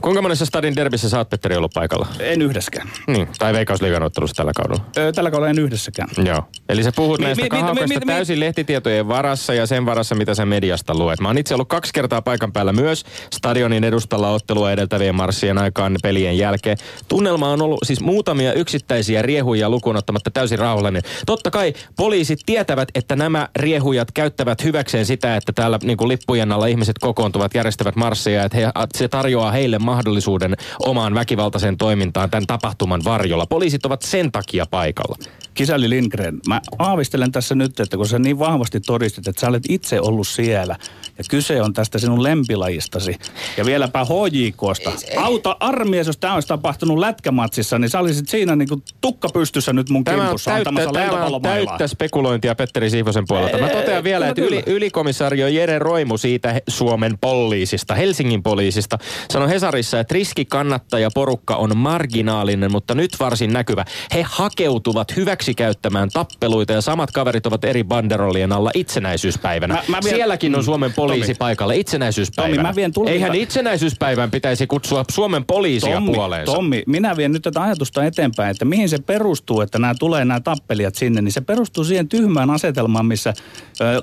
[0.00, 2.06] Kuinka monessa stadin derbissä sä oot, Petteri, ollut paikalla?
[2.20, 2.90] En yhdessäkään.
[3.06, 4.84] Niin, tai Veikkausliigan ottelussa tällä kaudella?
[4.96, 6.08] Öö, tällä kaudella en yhdessäkään.
[6.24, 6.42] Joo.
[6.68, 10.14] Eli sä puhut mi, näistä mi, kahaukoista mi, mi, täysin lehtitietojen varassa ja sen varassa,
[10.14, 11.20] mitä sä mediasta luet.
[11.20, 15.96] Mä oon itse ollut kaksi kertaa paikan päällä myös stadionin edustalla ottelua edeltävien marssien aikaan
[16.02, 16.76] pelien jälkeen.
[17.08, 21.02] Tunnelma on ollut siis muutamia yksittäisiä riehuja lukuun ottamatta täysin rauhallinen.
[21.26, 26.52] Totta kai poliisit tietävät, että nämä riehujat käyttävät hyväkseen sitä, että täällä niin kuin lippujen
[26.52, 32.46] alla ihmiset kokoontuvat, järjestävät marsseja, että he, se tarjoaa heille mahdollisuuden omaan väkivaltaiseen toimintaan tämän
[32.46, 33.46] tapahtuman varjolla.
[33.46, 35.16] Poliisit ovat sen takia paikalla.
[35.54, 39.62] Kisäli Lindgren, mä aavistelen tässä nyt, että kun sä niin vahvasti todistit, että sä olet
[39.68, 40.76] itse ollut siellä
[41.18, 43.18] ja kyse on tästä sinun lempilajistasi
[43.56, 44.92] ja vieläpä HJKsta.
[45.16, 49.28] Auta armias, jos tämä olisi tapahtunut lätkämatsissa, niin sä olisit siinä niin kuin tukka
[49.64, 53.58] pystyssä nyt mun tämä kimpussa täyttä, Tämä on täyttä spekulointia Petteri Siivosen puolelta.
[53.58, 58.98] Mä totean vielä, että yli, ylikomissario Jere Roimu siitä Suomen poliisista, Helsingin poliisista,
[59.30, 63.84] sanoi Hesarissa, että riskikannattaja porukka on marginaalinen, mutta nyt varsin näkyvä.
[64.14, 69.74] He hakeutuvat hyväksi käyttämään tappeluita ja samat kaverit ovat eri banderollien alla itsenäisyyspäivänä.
[69.74, 72.56] Mä, mä vien, Sielläkin on Suomen poliisi Tommi, paikalla itsenäisyyspäivänä.
[72.56, 73.14] Tommi, mä vien tulkinta...
[73.14, 76.52] Eihän itsenäisyyspäivän pitäisi kutsua Suomen poliisia Tommi, puoleensa.
[76.52, 80.40] Tommi, minä vien nyt tätä ajatusta eteenpäin, että mihin se perustuu, että nämä tulee nämä
[80.40, 83.34] tappelijat sinne, niin se perustuu siihen tyhmään asetelmaan, missä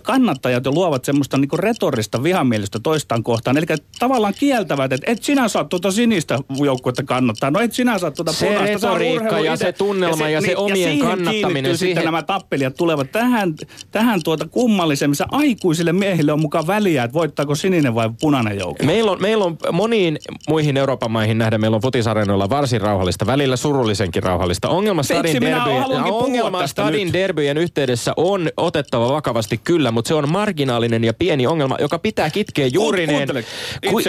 [0.04, 3.58] kannattajat jo luovat semmoista niinku retorista vihamielistä toistaan kohtaan.
[3.58, 3.66] Eli
[4.00, 7.52] tavallaan kieltävät, että et sinä saa tuota sinistä joukkuetta kannattaa.
[7.52, 8.88] No et sinä saa tuota se punaista.
[8.88, 11.78] Retoriikka ja se tunnelma ja se, ja se niin, omien ja kannattaminen.
[11.78, 13.54] Siihen sitten nämä tappelijat tulevat tähän,
[13.92, 18.86] tähän tuota kummalliseen, missä aikuisille miehille on mukaan väliä, että voittaako sininen vai punainen joukko.
[18.86, 23.56] Meillä on, meillä on moniin muihin Euroopan maihin nähden, meillä on futisarenoilla varsin rauhallista, välillä
[23.56, 24.70] surullisenkin rauhallista.
[24.70, 31.04] Ongelma Stadin, derbyjen, ongelma Stadin derbyjen yhteydessä on otettava vakavasti kyllä, mutta se on marginaalinen
[31.04, 33.30] ja pieni ongelma, joka pitää kitkeä juurineen.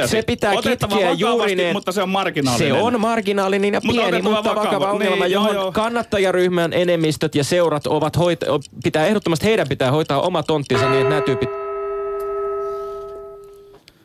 [0.07, 1.73] Se pitää kitkeä juurineen.
[1.73, 2.75] Mutta se on marginaalinen.
[2.75, 5.73] Se on marginaalinen ja pieni, mutta, mutta vakava ongelma, niin, johon joo.
[5.73, 8.47] kannattajaryhmän enemmistöt ja seurat ovat hoita-
[8.85, 11.51] pitää ehdottomasti heidän pitää hoitaa oma tonttinsa niin, että nämä tyypit...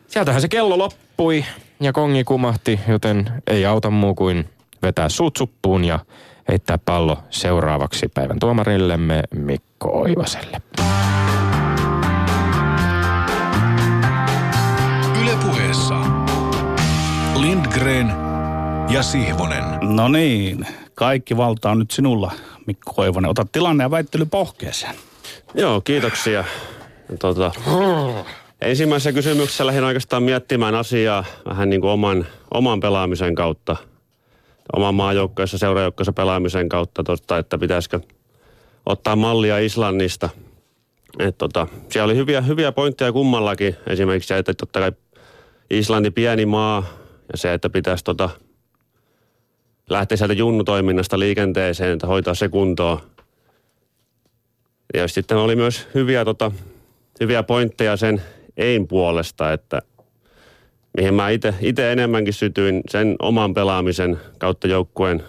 [0.08, 1.44] Sieltähän se kello loppui
[1.80, 4.48] ja kongi kumahti, joten ei auta muu kuin
[4.82, 5.98] vetää suut suppuun ja
[6.48, 10.62] heittää pallo seuraavaksi päivän tuomarillemme Mikko Oivaselle.
[15.22, 15.94] Ylepuheessa
[17.34, 18.12] Lindgren
[18.88, 19.64] ja Sihvonen.
[19.82, 22.32] No niin, kaikki valta on nyt sinulla,
[22.66, 23.30] Mikko Oivonen.
[23.30, 24.94] Ota tilanne ja väittely pohkeeseen.
[25.54, 26.44] Joo, kiitoksia.
[27.18, 27.52] Tota,
[28.60, 33.76] ensimmäisessä kysymyksessä lähdin oikeastaan miettimään asiaa vähän niin kuin oman, oman pelaamisen kautta.
[34.76, 38.00] Oman maajoukkoissa, seurajoukkoissa pelaamisen kautta, totta, että pitäisikö
[38.86, 40.28] ottaa mallia Islannista.
[41.18, 43.76] Et tota, siellä oli hyviä, hyviä pointteja kummallakin.
[43.86, 44.92] Esimerkiksi se, että totta kai
[45.70, 46.86] Islanti pieni maa
[47.32, 48.30] ja se, että pitäisi tota,
[49.90, 53.00] lähteä sieltä junnutoiminnasta liikenteeseen, että hoitaa se kuntoon.
[54.94, 56.52] Ja sitten oli myös hyviä, tota,
[57.20, 58.22] hyviä pointteja sen
[58.56, 59.82] ein puolesta, että
[60.98, 61.28] mihin mä
[61.60, 65.22] itse enemmänkin sytyin sen oman pelaamisen kautta joukkueen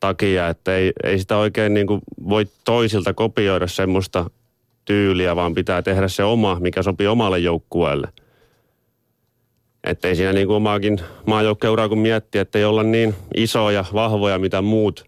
[0.00, 4.30] takia, että ei, ei sitä oikein niin kuin voi toisilta kopioida semmoista
[4.84, 8.08] tyyliä, vaan pitää tehdä se oma, mikä sopii omalle joukkueelle.
[9.84, 14.38] Että ei siinä niin kuin omaakin maajoukkueuraa kun miettiä, että ei olla niin isoja, vahvoja
[14.38, 15.04] mitä muut.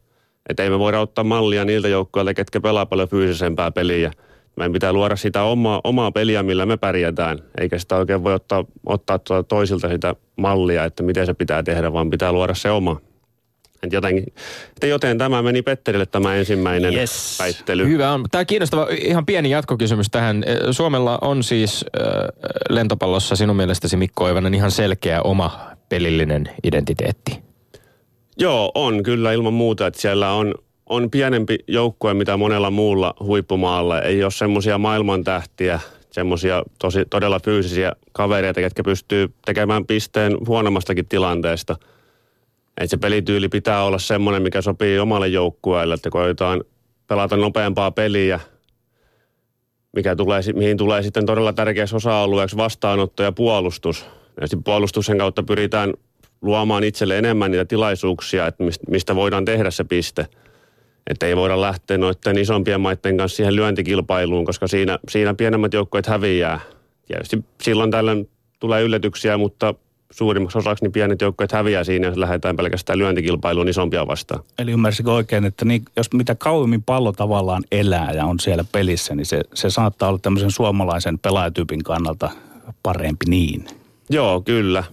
[0.49, 4.13] Että ei me voida ottaa mallia niiltä joukkueilta, ketkä pelaa paljon fyysisempää peliä.
[4.57, 7.39] Meidän pitää luoda sitä omaa, omaa peliä, millä me pärjätään.
[7.61, 11.93] Eikä sitä oikein voi ottaa, ottaa tuolta toisilta sitä mallia, että miten se pitää tehdä,
[11.93, 13.01] vaan pitää luoda se oma.
[13.83, 14.25] Et jotenkin,
[14.69, 17.37] että joten tämä meni Petterille tämä ensimmäinen Yes.
[17.41, 17.89] väittely.
[17.89, 18.25] Hyvä on.
[18.31, 20.45] Tämä on kiinnostava, ihan pieni jatkokysymys tähän.
[20.47, 22.07] Eh, Suomella on siis äh,
[22.71, 27.39] lentopallossa sinun mielestäsi Mikko Oivanen ihan selkeä oma pelillinen identiteetti.
[28.39, 30.55] Joo, on kyllä ilman muuta, että siellä on,
[30.95, 34.01] on pienempi joukkue mitä monella muulla huippumaalla.
[34.01, 35.81] Ei ole semmoisia maailmantähtiä,
[36.11, 36.63] semmoisia
[37.11, 41.77] todella fyysisiä kavereita, jotka pystyy tekemään pisteen huonommastakin tilanteesta.
[42.81, 46.65] Et se pelityyli pitää olla semmoinen, mikä sopii omalle joukkueelle, että koetaan
[47.07, 48.41] pelata nopeampaa peliä,
[49.97, 54.07] mikä tulee, mihin tulee sitten todella tärkeäksi osa-alueeksi vastaanotto ja puolustus.
[54.41, 55.95] Ja sitten puolustuksen kautta pyritään
[56.43, 60.27] luomaan itselle enemmän niitä tilaisuuksia, että mist- mistä voidaan tehdä se piste.
[61.11, 66.07] Että ei voida lähteä noiden isompien maiden kanssa siihen lyöntikilpailuun, koska siinä, siinä pienemmät joukkueet
[66.07, 66.61] häviää.
[67.07, 68.29] Tietysti silloin tällöin
[68.61, 69.75] tulee yllätyksiä, mutta
[70.11, 74.43] suurimmaksi osaksi niin pienet joukkueet häviää siinä, jos lähdetään pelkästään lyöntikilpailuun isompia vastaan.
[74.59, 79.15] Eli ymmärsikö oikein, että niin, jos mitä kauemmin pallo tavallaan elää ja on siellä pelissä,
[79.15, 82.31] niin se, se saattaa olla tämmöisen suomalaisen pelaajatyypin kannalta
[82.83, 83.65] parempi niin.
[84.11, 84.85] Joo, kyllä.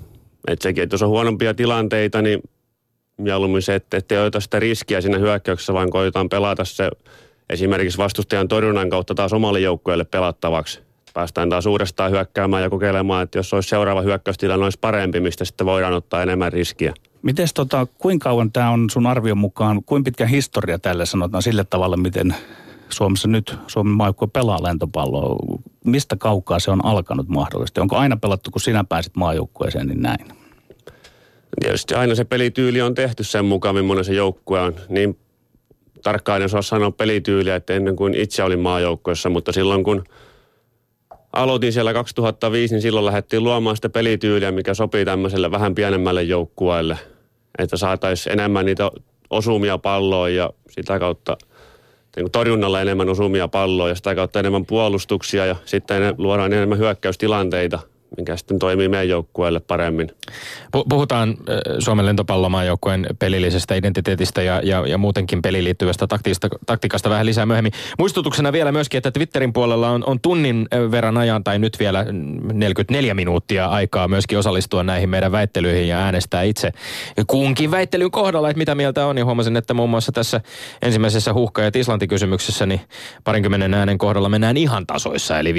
[0.48, 2.42] Että sekin, että jos on huonompia tilanteita, niin
[3.22, 6.90] mieluummin se, että ettei ota sitä riskiä siinä hyökkäyksessä, vaan koitetaan pelata se
[7.50, 10.82] esimerkiksi vastustajan torjunnan kautta taas omalle joukkueelle pelattavaksi.
[11.14, 15.68] Päästään taas uudestaan hyökkäämään ja kokeilemaan, että jos olisi seuraava hyökkäystilanne olisi parempi, mistä sitten
[15.68, 16.94] voidaan ottaa enemmän riskiä.
[17.22, 21.64] Mites tota, kuinka kauan tämä on sun arvion mukaan, kuinka pitkä historia tälle sanotaan sille
[21.64, 22.36] tavalla, miten
[22.90, 25.60] Suomessa nyt Suomen maajoukkue pelaa lentopalloa?
[25.86, 27.82] Mistä kaukaa se on alkanut mahdollisesti?
[27.82, 30.41] Onko aina pelattu, kun sinä pääsit maajoukkueeseen, niin näin?
[31.60, 34.76] Tietysti aina se pelityyli on tehty sen mukaan, millainen se joukkue on.
[34.90, 35.20] Niin
[36.04, 40.04] tarkkaan en osaa sanoa pelityyliä, että ennen kuin itse olin maajoukkueessa, mutta silloin kun
[41.34, 46.98] aloitin siellä 2005, niin silloin lähdettiin luomaan sitä pelityyliä, mikä sopii tämmöiselle vähän pienemmälle joukkueelle.
[47.58, 48.92] Että saataisiin enemmän niitä
[49.30, 51.38] osumia palloa ja sitä kautta
[52.16, 57.80] niin torjunnalla enemmän osumia palloa ja sitä kautta enemmän puolustuksia ja sitten luodaan enemmän hyökkäystilanteita,
[58.18, 60.12] mikä sitten toimii meidän joukkueelle paremmin.
[60.78, 61.36] Pu- Puhutaan äh,
[61.80, 66.08] Suomen lentopallomaajoukkueen pelillisestä identiteetistä ja, ja, ja muutenkin peliin liittyvästä
[66.66, 67.72] taktiikasta, vähän lisää myöhemmin.
[68.00, 72.06] Muistutuksena vielä myöskin, että Twitterin puolella on, on tunnin äh, verran ajan tai nyt vielä
[72.12, 76.72] mm, 44 minuuttia aikaa myöskin osallistua näihin meidän väittelyihin ja äänestää itse
[77.28, 79.18] kunkin väittelyn kohdalla, että mitä mieltä on.
[79.18, 80.42] Ja huomasin, että muun muassa tässä
[80.82, 82.82] ensimmäisessä huhka- ja Islanti-kysymyksessä niin
[83.24, 85.56] parinkymmenen äänen kohdalla mennään ihan tasoissa, eli 50-50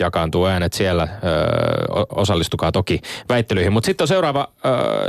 [0.00, 1.08] jakaantuu äänet siellä.
[1.24, 3.72] Öö, osallistukaa toki väittelyihin.
[3.72, 4.48] Mutta sitten on seuraava,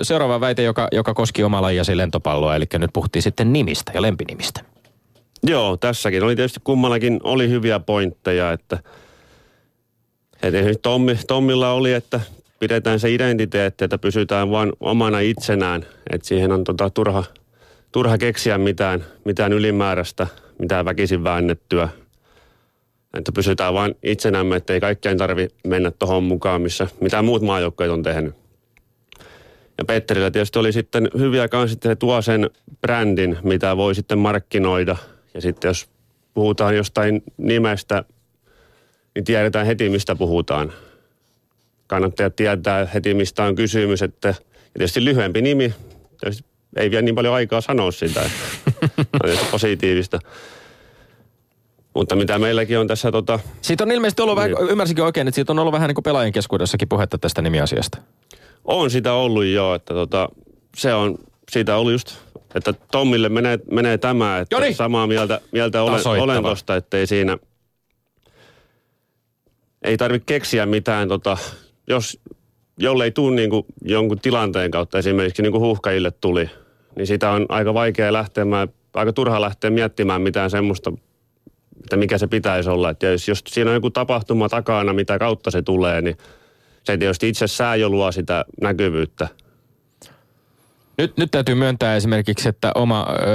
[0.01, 4.61] seuraava väite, joka, joka koski oma lajia lentopalloa, eli nyt puhuttiin sitten nimistä ja lempinimistä.
[5.43, 8.79] Joo, tässäkin oli tietysti kummallakin oli hyviä pointteja, että,
[10.43, 12.21] esimerkiksi Tommi, Tommilla oli, että
[12.59, 17.23] pidetään se identiteetti, että pysytään vain omana itsenään, että siihen on tota turha,
[17.91, 20.27] turha keksiä mitään, mitään ylimääräistä,
[20.59, 21.89] mitään väkisin väännettyä,
[23.15, 27.91] että pysytään vain itsenämme, että ei kaikkien tarvi mennä tuohon mukaan, missä mitä muut maajoukkueet
[27.91, 28.35] on tehnyt.
[29.77, 32.49] Ja Petterillä tietysti oli sitten hyviä kanssa, että se tuo sen
[32.81, 34.95] brändin, mitä voi sitten markkinoida.
[35.33, 35.89] Ja sitten jos
[36.33, 38.03] puhutaan jostain nimestä,
[39.15, 40.73] niin tiedetään heti, mistä puhutaan.
[41.87, 44.01] Kannattaa tietää heti, mistä on kysymys.
[44.01, 44.35] Että, ja
[44.77, 45.73] tietysti lyhyempi nimi,
[46.21, 48.21] tietysti ei vie niin paljon aikaa sanoa sitä.
[48.21, 50.19] Että on positiivista.
[51.95, 54.69] Mutta mitä meilläkin on tässä tota, Siitä on ilmeisesti ollut, vähän, Niin.
[54.69, 57.97] ymmärsinkö oikein, että siitä on ollut vähän niin kuin pelaajien keskuudessakin puhetta tästä nimiasiasta.
[58.65, 60.29] On sitä ollut jo, että tota,
[60.77, 61.17] se on,
[61.51, 62.13] siitä oli just,
[62.55, 64.73] että Tommille menee, menee tämä, että Joni!
[64.73, 67.37] samaa mieltä, mieltä olen, olen tosta, että ei siinä,
[69.83, 71.37] ei tarvitse keksiä mitään, tota,
[71.87, 72.19] jos,
[72.79, 76.49] jollei tule niin kuin jonkun tilanteen kautta, esimerkiksi niin kuin huuhkajille tuli,
[76.95, 78.45] niin sitä on aika vaikea lähteä,
[78.93, 80.93] aika turha lähteä miettimään mitään semmoista,
[81.83, 82.89] että mikä se pitäisi olla.
[82.89, 86.17] Että jos, jos siinä on joku tapahtuma takana, mitä kautta se tulee, niin
[86.83, 89.27] se tietysti itsessään jo luo sitä näkyvyyttä.
[90.97, 93.25] Nyt, nyt täytyy myöntää esimerkiksi, että oma ö,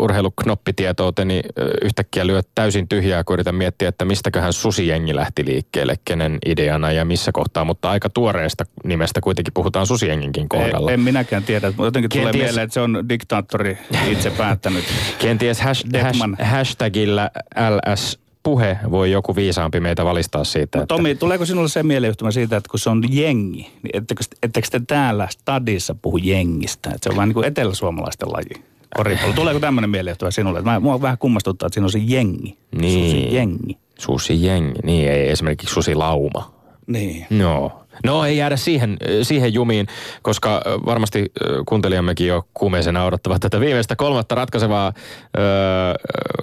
[0.00, 6.38] urheiluknoppitietouteni ö, yhtäkkiä lyö täysin tyhjää, kun yritän miettiä, että mistäköhän susijengi lähti liikkeelle, kenen
[6.46, 10.90] ideana ja missä kohtaa, mutta aika tuoreesta nimestä kuitenkin puhutaan susijenginkin kohdalla.
[10.90, 14.84] En, en minäkään tiedä, mutta jotenkin tulee Kenties- mieleen, että se on diktaattori itse päättänyt.
[15.18, 20.78] Kenties hash, hash, hashtagillä LS puhe, voi joku viisaampi meitä valistaa siitä.
[20.78, 20.94] No, että...
[20.94, 24.80] Tomi, tuleeko sinulle se mieleyhtymä siitä, että kun se on jengi, niin ettekö, ettekö te
[24.86, 26.90] täällä stadissa puhu jengistä?
[26.90, 28.64] Että se on vähän niin kuin eteläsuomalaisten laji.
[28.96, 29.32] Koripallo.
[29.32, 30.62] Tuleeko tämmöinen mieleyhtymä sinulle?
[30.62, 32.58] Mä, mua vähän kummastuttaa, että siinä on se jengi.
[32.80, 33.10] Niin.
[33.10, 33.78] Susi jengi.
[33.98, 36.54] Susi jengi, niin ei esimerkiksi susi lauma.
[36.86, 37.26] Niin.
[37.30, 37.83] No.
[38.04, 39.86] No ei jäädä siihen, siihen jumiin,
[40.22, 41.32] koska varmasti
[41.68, 45.44] kuuntelijammekin jo kuumeisena odottavat tätä viimeistä kolmatta ratkaisevaa ö, ö,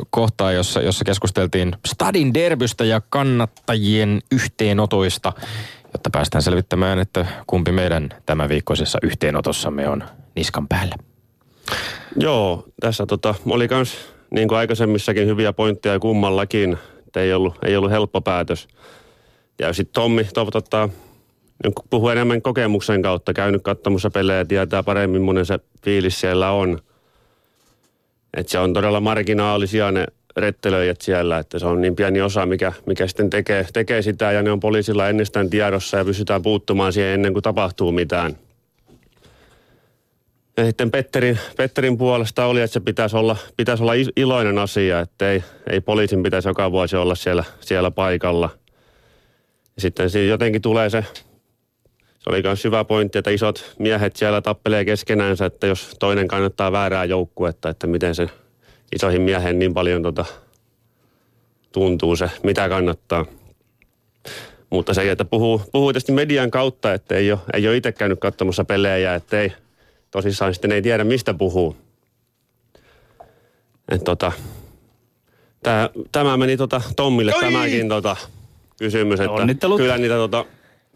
[0.09, 5.33] kohtaa, jossa, jossa keskusteltiin Stadin derbystä ja kannattajien yhteenotoista,
[5.93, 10.03] jotta päästään selvittämään, että kumpi meidän tämän viikkoisessa yhteenotossamme on
[10.35, 10.95] niskan päällä.
[12.15, 13.95] Joo, tässä tota, oli kans
[14.31, 16.77] niin kuin aikaisemmissakin hyviä pointteja kummallakin.
[17.07, 18.67] että Ei ollut, ei ollut helppo päätös.
[19.59, 20.89] Ja sitten Tommi toivottaa,
[21.89, 26.79] puhuu enemmän kokemuksen kautta, käynyt katsomassa pelejä tietää paremmin, monen se fiilis siellä on.
[28.37, 30.05] Että se on todella marginaalisia ne
[30.37, 34.43] rettelöijät siellä, että se on niin pieni osa, mikä, mikä sitten tekee, tekee sitä ja
[34.43, 38.37] ne on poliisilla ennestään tiedossa ja pystytään puuttumaan siihen ennen kuin tapahtuu mitään.
[40.57, 45.31] Ja sitten Petterin, Petterin puolesta oli, että se pitäisi olla, pitäisi olla iloinen asia, että
[45.31, 48.49] ei, ei poliisin pitäisi joka vuosi olla siellä, siellä paikalla.
[49.75, 51.05] Ja sitten jotenkin tulee se,
[52.21, 56.71] se oli myös hyvä pointti, että isot miehet siellä tappelee keskenäänsä, että jos toinen kannattaa
[56.71, 58.29] väärää joukkuetta, että miten se
[58.95, 60.25] isoihin miehen niin paljon tota,
[61.71, 63.25] tuntuu se, mitä kannattaa.
[64.69, 68.19] Mutta se, että puhuu, puhuu tietysti median kautta, että ei ole, ei ole itse käynyt
[68.19, 69.53] katsomassa pelejä, että ei,
[70.11, 71.77] tosissaan sitten ei tiedä, mistä puhuu.
[73.89, 74.31] Et tota,
[75.63, 77.41] tää, tämä meni tota Tommille Oi!
[77.41, 78.15] tämäkin tota,
[78.79, 79.77] kysymys, että Onnittelut.
[79.77, 80.45] kyllä niitä tota,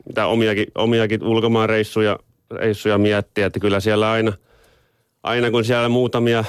[0.06, 2.20] mitä omiakin, omiakin ulkomaanreissuja
[2.52, 4.34] reissuja miettii, että kyllä siellä aina,
[5.24, 6.44] aina kun siellä muutamia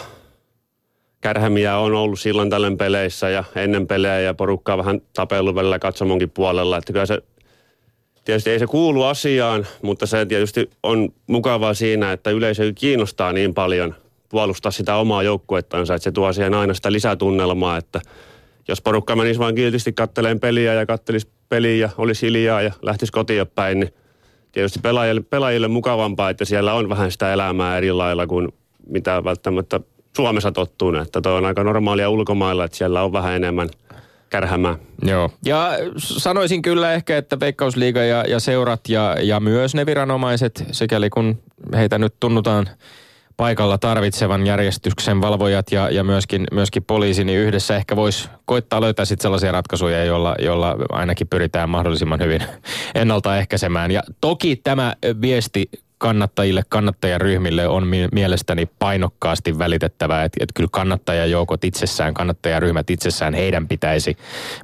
[1.21, 6.31] kärhämiä on ollut silloin tällöin peleissä ja ennen pelejä ja porukkaa vähän tapellut välillä katsomonkin
[6.31, 7.23] puolella, että kyllä se
[8.25, 13.55] tietysti ei se kuulu asiaan, mutta se tietysti on mukavaa siinä, että yleisö kiinnostaa niin
[13.55, 13.95] paljon
[14.29, 18.01] puolustaa sitä omaa joukkuettansa, että se tuo siihen aina sitä lisätunnelmaa, että
[18.69, 23.13] jos porukka menisi vain kiltisti katteleen peliä ja kattelisi peliä ja olisi hiljaa ja lähtisi
[23.13, 23.95] kotiin päin, niin
[24.53, 28.49] tietysti pelaajille, pelaajille mukavampaa, että siellä on vähän sitä elämää eri lailla kuin
[28.89, 29.81] mitä välttämättä
[30.17, 33.69] Suomessa tottuu, että toi on aika normaalia ulkomailla, että siellä on vähän enemmän
[34.31, 34.79] kärhämää.
[35.03, 35.31] Joo.
[35.45, 41.11] Ja sanoisin kyllä ehkä, että Veikkausliiga ja, ja seurat ja, ja myös ne viranomaiset, sikäli
[41.11, 41.39] kun
[41.75, 42.69] heitä nyt tunnutaan
[43.37, 49.05] paikalla tarvitsevan järjestyksen valvojat ja, ja myöskin, myöskin poliisi, niin yhdessä ehkä voisi koittaa löytää
[49.05, 52.43] sit sellaisia ratkaisuja, joilla, joilla ainakin pyritään mahdollisimman hyvin
[52.95, 53.91] ennaltaehkäisemään.
[53.91, 61.65] Ja toki tämä viesti kannattajille, kannattajaryhmille on mi- mielestäni painokkaasti välitettävää, että, että kyllä kannattajajoukot
[61.65, 64.17] itsessään, kannattajaryhmät itsessään, heidän pitäisi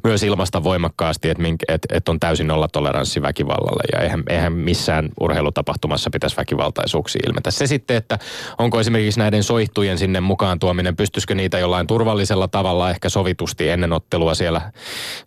[0.04, 6.10] myös ilmaista voimakkaasti, että, että, että on täysin nollatoleranssi väkivallalle ja eihän, eihän missään urheilutapahtumassa
[6.10, 7.50] pitäisi väkivaltaisuuksia ilmetä.
[7.50, 8.18] Se sitten, että
[8.58, 13.92] onko esimerkiksi näiden soihtujen sinne mukaan tuominen, pystyisikö niitä jollain turvallisella tavalla ehkä sovitusti ennen
[13.92, 14.60] ottelua siellä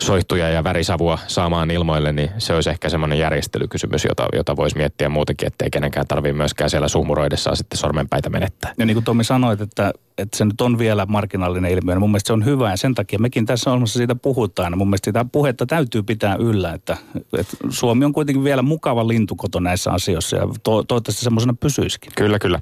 [0.02, 5.10] soihtuja ja värisavua saamaan ilmoille, niin se olisi ehkä semmoinen järjestelykysymys, jota, jota voisi miettiä
[5.10, 8.74] muutenkin, ettei kenenkään tarvitse myöskään siellä suhmuroidessaan sitten sormenpäitä menettää.
[8.78, 12.10] Ja niin kuin Tommi sanoit, että, että se nyt on vielä marginaalinen ilmiö, niin mun
[12.10, 14.78] mielestä se on hyvä ja sen takia mekin tässä ohjelmassa siitä puhutaan.
[14.78, 16.98] Mun mielestä sitä puhetta täytyy pitää yllä, että,
[17.40, 22.12] että Suomi on kuitenkin vielä mukava lintukoto näissä asioissa ja to, toivottavasti semmoisena pysyisikin.
[22.16, 22.60] Kyllä, kyllä.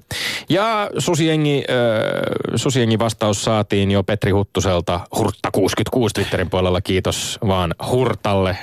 [0.50, 6.82] Ja Susiengi, äh, Susiengi vastaus saatiin jo Petri Huttuselta Hurtta66 Twitterin puolella.
[6.82, 8.50] Kiitos vaan Hurtalle.
[8.50, 8.58] Äh,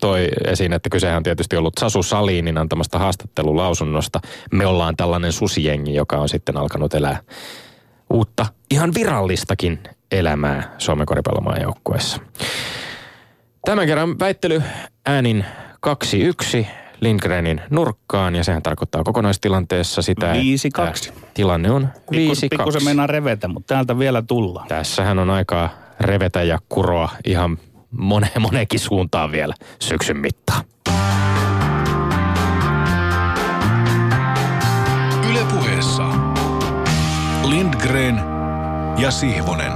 [0.00, 2.98] toi esiin, että kysehän on tietysti ollut Sasu Salinin antamasta
[3.34, 4.20] haastattelulausunnosta.
[4.52, 7.18] Me ollaan tällainen Susiengi, joka on sitten alkanut elää
[8.10, 9.78] uutta, ihan virallistakin
[10.12, 12.20] elämää Suomen koripallomaan joukkueessa.
[13.64, 14.62] Tämän kerran väittely
[15.06, 15.44] äänin
[16.62, 16.66] 2-1
[17.00, 20.36] Lindgrenin nurkkaan ja sehän tarkoittaa kokonaistilanteessa sitä, 5-2.
[20.36, 22.16] että tilanne on 5-2.
[22.50, 24.68] Pikku se meinaa revetä, mutta täältä vielä tullaan.
[24.68, 25.68] Tässähän on aikaa
[26.00, 27.58] revetä ja kuroa ihan
[27.90, 30.64] mone, moneenkin suuntaan vielä syksyn mittaan.
[37.84, 38.20] Lindgren
[38.98, 39.72] ja Sihvonen.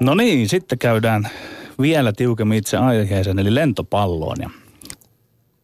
[0.00, 1.28] No niin, sitten käydään
[1.80, 4.36] vielä tiukemmin itse aiheeseen, eli lentopalloon.
[4.40, 4.50] Ja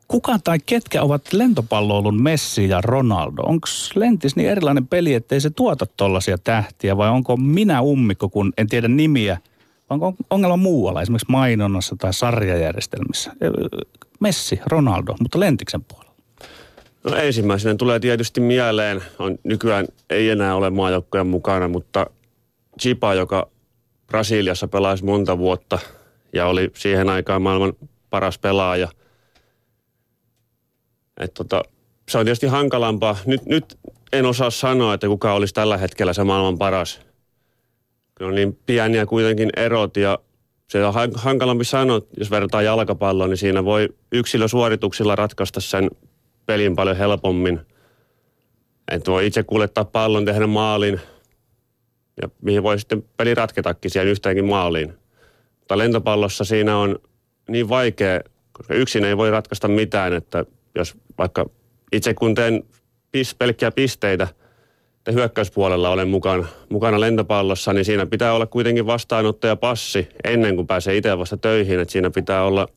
[0.09, 3.43] kuka tai ketkä ovat lentopalloilun Messi ja Ronaldo?
[3.43, 8.53] Onko lentis niin erilainen peli, ettei se tuota tollaisia tähtiä vai onko minä ummikko, kun
[8.59, 9.39] en tiedä nimiä?
[9.91, 13.33] Vai onko ongelma muualla, esimerkiksi mainonnassa tai sarjajärjestelmissä?
[14.21, 16.04] Messi, Ronaldo, mutta lentiksen puolella.
[17.05, 22.07] No ensimmäisenä tulee tietysti mieleen, on nykyään ei enää ole maajoukkojen mukana, mutta
[22.81, 23.51] Chipa, joka
[24.07, 25.79] Brasiliassa pelasi monta vuotta
[26.33, 27.73] ja oli siihen aikaan maailman
[28.11, 28.89] paras pelaaja.
[31.21, 31.63] Et tota,
[32.09, 33.17] se on tietysti hankalampaa.
[33.27, 33.79] Nyt, nyt
[34.13, 37.01] en osaa sanoa, että kuka olisi tällä hetkellä se maailman paras.
[38.15, 40.19] Kyllä on niin pieniä kuitenkin erot ja
[40.69, 45.91] se on hankalampi sanoa, jos verrataan jalkapalloon, niin siinä voi yksilösuorituksilla ratkaista sen
[46.47, 47.61] pelin paljon helpommin.
[48.91, 51.01] Että voi itse kuljettaa pallon, tehdä maalin
[52.23, 54.95] ja mihin voi sitten peli ratketakin siihen yhteenkin maaliin.
[55.59, 56.99] Mutta lentopallossa siinä on
[57.49, 58.21] niin vaikea,
[58.53, 61.47] koska yksin ei voi ratkaista mitään, että jos vaikka
[61.93, 62.63] itse kun teen
[63.13, 64.29] pis, pelkkiä pisteitä,
[64.97, 70.67] että hyökkäyspuolella olen mukana, mukana lentopallossa, niin siinä pitää olla kuitenkin vastaanottaja passi ennen kuin
[70.67, 71.81] pääsee itse vasta töihin.
[71.81, 72.69] Että siinä pitää olla,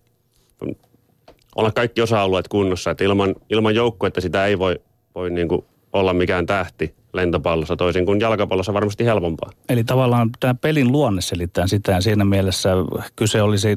[1.58, 2.91] olla kaikki osa-alueet kunnossa.
[2.91, 4.80] Että ilman, ilman joukkuetta sitä ei voi,
[5.15, 9.52] voi niin kuin olla mikään tähti lentopallossa, toisin kuin jalkapallossa varmasti helpompaa.
[9.70, 12.70] Eli tavallaan tämä pelin luonne selittää sitä ja siinä mielessä
[13.15, 13.76] kyse olisi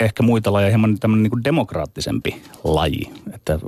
[0.00, 3.10] ehkä muita lajeja hieman tämmöinen niin kuin demokraattisempi laji.
[3.34, 3.58] Että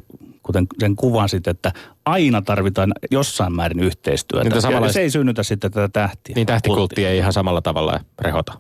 [0.43, 1.73] kuten sen kuvasit, että
[2.05, 4.49] aina tarvitaan jossain määrin yhteistyötä.
[4.49, 4.93] Niin samalla...
[4.93, 6.35] se ei synnytä sitten tätä tähtiä.
[6.35, 8.53] Niin tähtikultti ei ihan samalla tavalla rehota.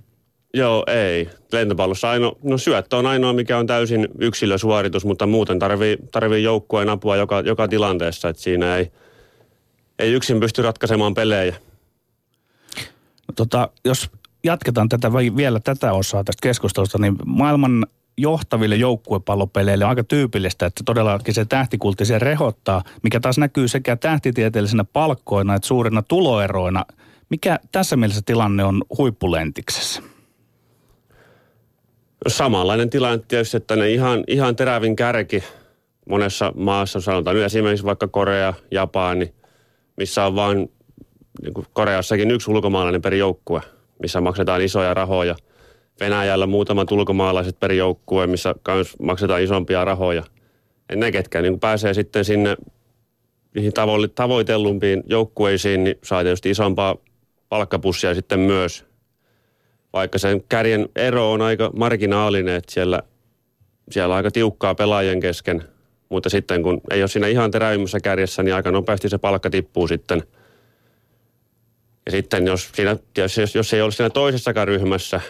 [0.56, 1.28] Joo, ei.
[1.52, 6.88] Lentopallossa aino, no syöttö on ainoa, mikä on täysin yksilösuoritus, mutta muuten tarvii, tarvii joukkueen
[6.88, 8.92] apua joka, joka tilanteessa, että siinä ei,
[9.98, 11.54] ei yksin pysty ratkaisemaan pelejä.
[13.28, 14.10] No, tota, jos
[14.44, 17.86] jatketaan tätä vielä tätä osaa tästä keskustelusta, niin maailman
[18.18, 23.96] johtaville joukkuepallopeleille on aika tyypillistä, että todellakin se tähtikultti se rehottaa, mikä taas näkyy sekä
[23.96, 26.84] tähtitieteellisenä palkkoina että suurina tuloeroina.
[27.28, 30.15] Mikä tässä mielessä tilanne on huippulentiksessä?
[32.28, 35.44] Samanlainen tilanne tietysti, että ne ihan, ihan terävin kärki
[36.08, 39.34] monessa maassa, sanotaan esimerkiksi vaikka Korea, Japani,
[39.96, 40.72] missä on vain
[41.42, 43.60] niin Koreassakin yksi ulkomaalainen per joukkue,
[44.02, 45.36] missä maksetaan isoja rahoja–
[46.00, 50.22] Venäjällä muutamat ulkomaalaiset per joukkue, missä myös maksetaan isompia rahoja.
[50.88, 52.56] Ja ne, ketkä niin pääsee sitten sinne
[53.54, 56.96] niihin tavo- tavoitellumpiin joukkueisiin, niin saa tietysti isompaa
[57.48, 58.84] palkkapussia sitten myös.
[59.96, 63.02] Vaikka sen kärjen ero on aika marginaalinen, että siellä,
[63.90, 65.64] siellä on aika tiukkaa pelaajien kesken.
[66.08, 69.88] Mutta sitten kun ei ole siinä ihan terävimmässä kärjessä, niin aika nopeasti se palkka tippuu
[69.88, 70.22] sitten.
[72.06, 75.20] Ja sitten jos, siinä, jos, jos ei ole siinä toisessakaan ryhmässä,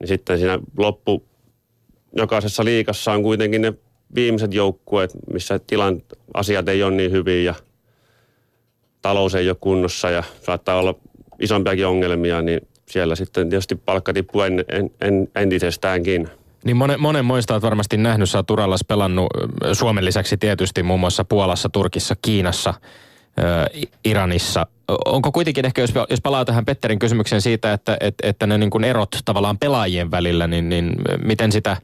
[0.00, 1.24] niin sitten siinä loppu
[2.16, 3.72] jokaisessa liikassa on kuitenkin ne
[4.14, 6.02] viimeiset joukkueet, missä tilan
[6.34, 7.54] asiat ei ole niin hyvin ja
[9.02, 10.94] talous ei ole kunnossa ja saattaa olla
[11.38, 16.28] isompiakin ongelmia, niin siellä sitten tietysti palkka tippuu en, en, en, entisestäänkin.
[16.64, 18.50] Niin monen, monen moista olet varmasti nähnyt, sä oot
[18.88, 19.26] pelannut
[19.72, 22.74] Suomen lisäksi tietysti muun muassa Puolassa, Turkissa, Kiinassa,
[24.04, 24.66] Iranissa–
[25.04, 28.84] onko kuitenkin ehkä, jos, palaa tähän Petterin kysymykseen siitä, että, että, että ne niin kuin
[28.84, 31.76] erot tavallaan pelaajien välillä, niin, niin miten sitä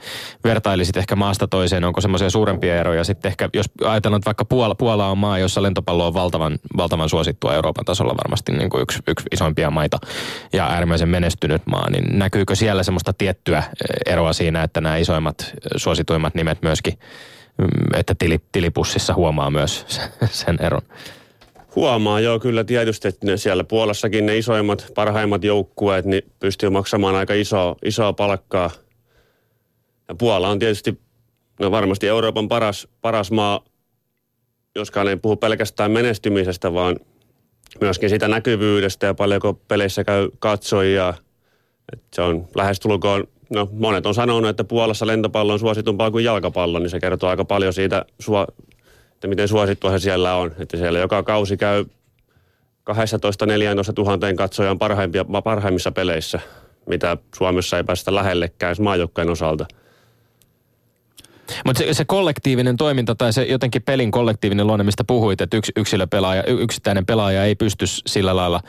[0.44, 1.84] vertailisit ehkä maasta toiseen?
[1.84, 3.04] Onko semmoisia suurempia eroja?
[3.04, 7.08] Sitten ehkä, jos ajatellaan, että vaikka Puola, Puola on maa, jossa lentopallo on valtavan, valtavan
[7.08, 9.98] suosittua Euroopan tasolla varmasti niin kuin yksi, yksi isompia maita
[10.52, 13.62] ja äärimmäisen menestynyt maa, niin näkyykö siellä semmoista tiettyä
[14.06, 16.98] eroa siinä, että nämä isoimmat, suosituimmat nimet myöskin,
[17.58, 19.86] mm, että tili, tilipussissa huomaa myös
[20.30, 20.82] sen eron?
[21.76, 27.34] Huomaa joo kyllä tietysti, että siellä Puolassakin ne isoimmat, parhaimmat joukkueet niin pystyy maksamaan aika
[27.34, 28.70] isoa, isoa palkkaa.
[30.08, 30.98] Ja Puola on tietysti
[31.60, 33.64] no varmasti Euroopan paras, paras maa,
[34.74, 36.96] joskaan ei puhu pelkästään menestymisestä, vaan
[37.80, 41.14] myöskin sitä näkyvyydestä ja paljonko peleissä käy katsojia.
[41.92, 46.78] Et se on lähestulkoon, no monet on sanonut, että Puolassa lentopallo on suositumpaa kuin jalkapallo,
[46.78, 48.04] niin se kertoo aika paljon siitä
[49.16, 50.52] että miten suosittua se siellä on.
[50.58, 51.84] Että siellä joka kausi käy
[52.90, 56.40] 12-14 tuhanteen katsojan parhaimpia, parhaimmissa peleissä,
[56.86, 59.66] mitä Suomessa ei päästä lähellekään maajoukkojen osalta–
[61.64, 65.72] mutta se, se kollektiivinen toiminta tai se jotenkin pelin kollektiivinen luonne, mistä puhuit, että yks,
[65.76, 68.60] yksilöpelaaja, yksittäinen pelaaja ei pysty sillä lailla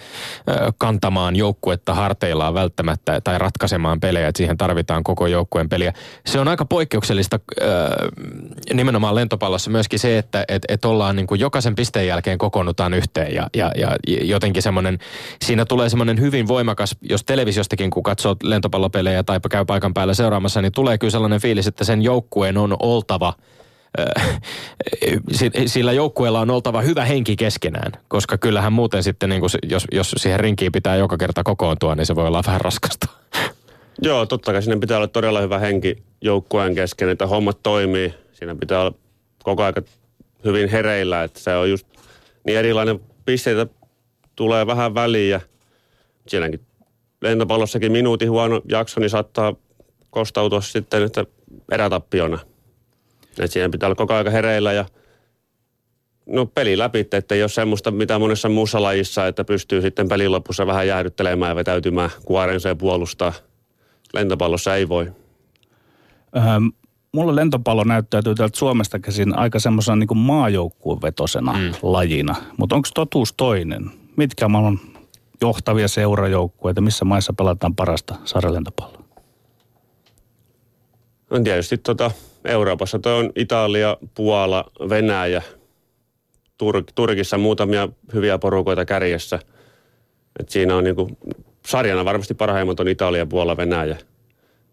[0.49, 5.93] ö, kantamaan joukkuetta harteillaan välttämättä tai ratkaisemaan pelejä, että siihen tarvitaan koko joukkueen peliä.
[6.25, 7.65] Se on aika poikkeuksellista ö,
[8.73, 13.33] nimenomaan lentopallossa myöskin se, että et, et ollaan niin kuin jokaisen pisteen jälkeen kokoonnutaan yhteen
[13.33, 14.99] ja, ja, ja jotenkin semmoinen,
[15.41, 20.61] siinä tulee semmoinen hyvin voimakas, jos televisiostakin kun katsoo lentopallopelejä tai käy paikan päällä seuraamassa,
[20.61, 23.33] niin tulee kyllä sellainen fiilis, että sen joukkueen on on oltava
[25.65, 30.15] sillä joukkueella on oltava hyvä henki keskenään, koska kyllähän muuten sitten, niin kuin, jos, jos
[30.17, 33.07] siihen rinkiin pitää joka kerta kokoontua, niin se voi olla vähän raskasta.
[34.01, 38.13] Joo, totta kai siinä pitää olla todella hyvä henki joukkueen kesken, että hommat toimii.
[38.33, 38.93] Siinä pitää olla
[39.43, 39.73] koko ajan
[40.43, 41.87] hyvin hereillä, että se on just
[42.43, 43.67] niin erilainen pisteitä
[44.35, 45.41] tulee vähän väliin ja
[46.27, 46.61] sielläkin
[47.21, 49.53] lentopallossakin minuutin huono jakso, niin saattaa
[50.09, 51.25] kostautua sitten että
[51.71, 52.39] erätappiona.
[53.39, 54.85] Et siihen pitää olla koko ajan hereillä ja
[56.25, 60.31] no peli läpi, että ei ole semmoista mitä monessa muussa lajissa, että pystyy sitten pelin
[60.31, 63.33] lopussa vähän jäädyttelemään ja vetäytymään kuorensa ja puolustaa.
[64.13, 65.11] Lentopallossa ei voi.
[66.35, 66.41] Öö,
[67.11, 71.71] mulle lentopallo näyttäytyy täältä Suomesta käsin aika semmoisena niin maajoukkuevetosena mm.
[71.81, 72.35] lajina.
[72.57, 73.91] Mutta onko totuus toinen?
[74.15, 74.79] Mitkä maailman
[75.41, 79.03] johtavia seurajoukkueita, missä maissa pelataan parasta sarjalentopalloa?
[81.29, 82.11] On tietysti tota,
[82.47, 85.41] Euroopassa toi on Italia, Puola, Venäjä,
[86.63, 89.39] Tur- Turkissa muutamia hyviä porukoita kärjessä.
[90.39, 91.17] Et siinä on niinku,
[91.67, 93.97] sarjana varmasti parhaimmat on Italia, Puola, Venäjä.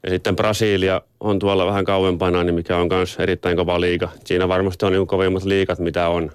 [0.03, 4.09] Ja sitten Brasilia on tuolla vähän kauempana, niin mikä on myös erittäin kova liiga.
[4.25, 6.31] Siinä varmasti on niinku kovimmat liikat, mitä on.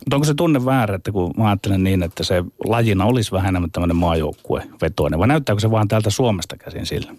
[0.00, 3.48] Mutta onko se tunne väärä, että kun mä ajattelen niin, että se lajina olisi vähän
[3.48, 7.12] enemmän tämmöinen maajoukkue vetoinen, vai näyttääkö se vaan täältä Suomesta käsin sillä?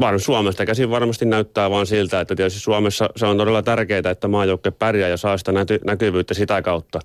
[0.00, 4.28] Vaan Suomesta käsin varmasti näyttää vaan siltä, että tietysti Suomessa se on todella tärkeää, että
[4.28, 7.00] maajoukkue pärjää ja saa sitä näky- näkyvyyttä sitä kautta.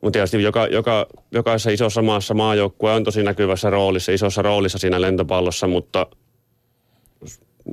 [0.00, 5.00] Mutta tietysti joka, joka, jokaisessa isossa maassa maajoukkue on tosi näkyvässä roolissa, isossa roolissa siinä
[5.00, 6.06] lentopallossa, mutta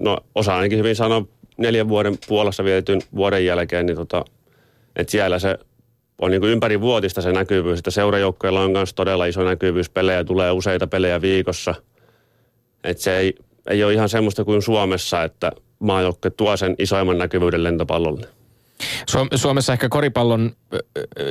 [0.02, 1.26] no osa ainakin hyvin sanoa
[1.58, 4.26] neljän vuoden Puolassa vietetyn vuoden jälkeen, niin tota,
[4.95, 5.58] että siellä se
[6.22, 10.52] on niin ympäri vuotista se näkyvyys, että seurajoukkoilla on myös todella iso näkyvyys, pelejä tulee
[10.52, 11.76] useita pelejä viikossa.
[12.84, 13.36] Että se ei,
[13.70, 18.28] ei ole ihan semmoista kuin Suomessa, että maajoukkue tuo sen isoimman näkyvyyden lentopallolle.
[19.36, 20.51] Suomessa ehkä koripallon,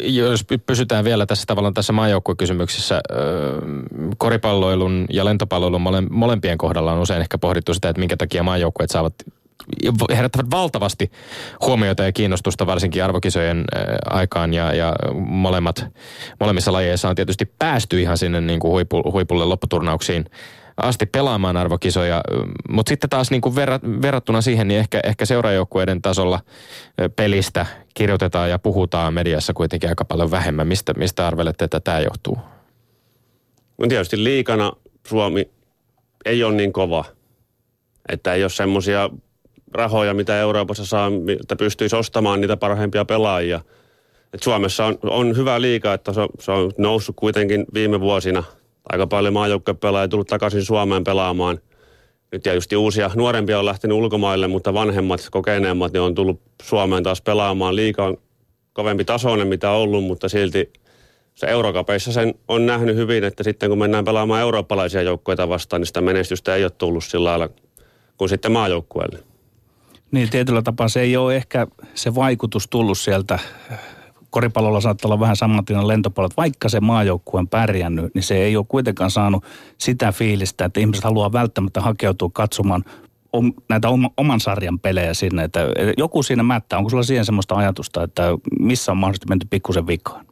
[0.00, 3.00] jos pysytään vielä tässä tavallaan tässä maajoukkuekysymyksessä,
[4.18, 9.14] koripalloilun ja lentopalloilun molempien kohdalla on usein ehkä pohdittu sitä, että minkä takia maajoukkueet saavat
[10.16, 11.10] herättävät valtavasti
[11.66, 13.64] huomiota ja kiinnostusta varsinkin arvokisojen
[14.10, 15.86] aikaan ja, ja molemmat,
[16.40, 20.24] molemmissa lajeissa on tietysti päästy ihan sinne niin kuin huipu, huipulle lopputurnauksiin
[20.76, 22.22] asti pelaamaan arvokisoja,
[22.68, 23.54] mutta sitten taas niin kuin
[24.02, 26.40] verrattuna siihen, niin ehkä, ehkä seurajoukkueiden tasolla
[27.16, 30.66] pelistä kirjoitetaan ja puhutaan mediassa kuitenkin aika paljon vähemmän.
[30.66, 32.38] Mistä, mistä arvelette, että tämä johtuu?
[33.78, 34.72] No tietysti liikana
[35.06, 35.50] Suomi
[36.24, 37.04] ei ole niin kova,
[38.08, 39.10] että ei ole semmoisia
[39.74, 41.10] rahoja, mitä Euroopassa saa,
[41.40, 43.60] että pystyisi ostamaan niitä parhaimpia pelaajia.
[44.34, 48.44] Et Suomessa on, on hyvä liika, että se on, se on noussut kuitenkin viime vuosina.
[48.92, 51.58] Aika paljon maajoukkuepelaajia tullut takaisin Suomeen pelaamaan.
[52.32, 57.22] Nyt tietysti uusia nuorempia on lähtenyt ulkomaille, mutta vanhemmat, kokeneemmat, ne on tullut Suomeen taas
[57.22, 57.76] pelaamaan.
[57.76, 58.16] Liika on
[58.72, 60.72] kovempi tasoinen, mitä on ollut, mutta silti
[61.34, 65.86] se Eurokapeissa sen on nähnyt hyvin, että sitten kun mennään pelaamaan eurooppalaisia joukkueita vastaan, niin
[65.86, 67.48] sitä menestystä ei ole tullut sillä lailla
[68.16, 69.18] kuin sitten maajoukkueelle.
[70.10, 73.38] Niin, tietyllä tapaa se ei ole ehkä se vaikutus tullut sieltä.
[74.36, 76.36] Koripallolla saattaa olla vähän samanlainen lentopallot.
[76.36, 79.44] Vaikka se maajoukkue on pärjännyt, niin se ei ole kuitenkaan saanut
[79.78, 82.84] sitä fiilistä, että ihmiset haluaa välttämättä hakeutua katsomaan
[83.32, 85.44] om, näitä om, oman sarjan pelejä sinne.
[85.44, 85.60] Että
[85.96, 86.78] joku siinä mättää.
[86.78, 88.22] Onko sulla siihen semmoista ajatusta, että
[88.60, 90.26] missä on mahdollisesti menty pikkusen vikaan?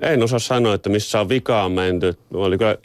[0.00, 2.18] En osaa sanoa, että missä on vikaan menty.
[2.34, 2.76] Oli kyllä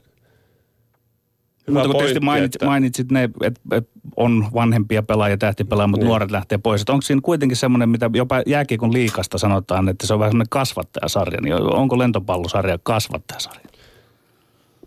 [1.68, 2.66] mutta kun tietysti mainitsit, että...
[2.66, 6.08] mainitsit ne, että et on vanhempia pelaajia, tähtipelaajia, mutta niin.
[6.08, 6.82] nuoret lähtee pois.
[6.82, 10.50] Että onko siinä kuitenkin semmoinen, mitä jopa jääkiekon liikasta sanotaan, että se on vähän semmoinen
[10.50, 11.42] kasvattajasarja.
[11.42, 13.62] Niin onko lentopallosarja kasvattajasarja?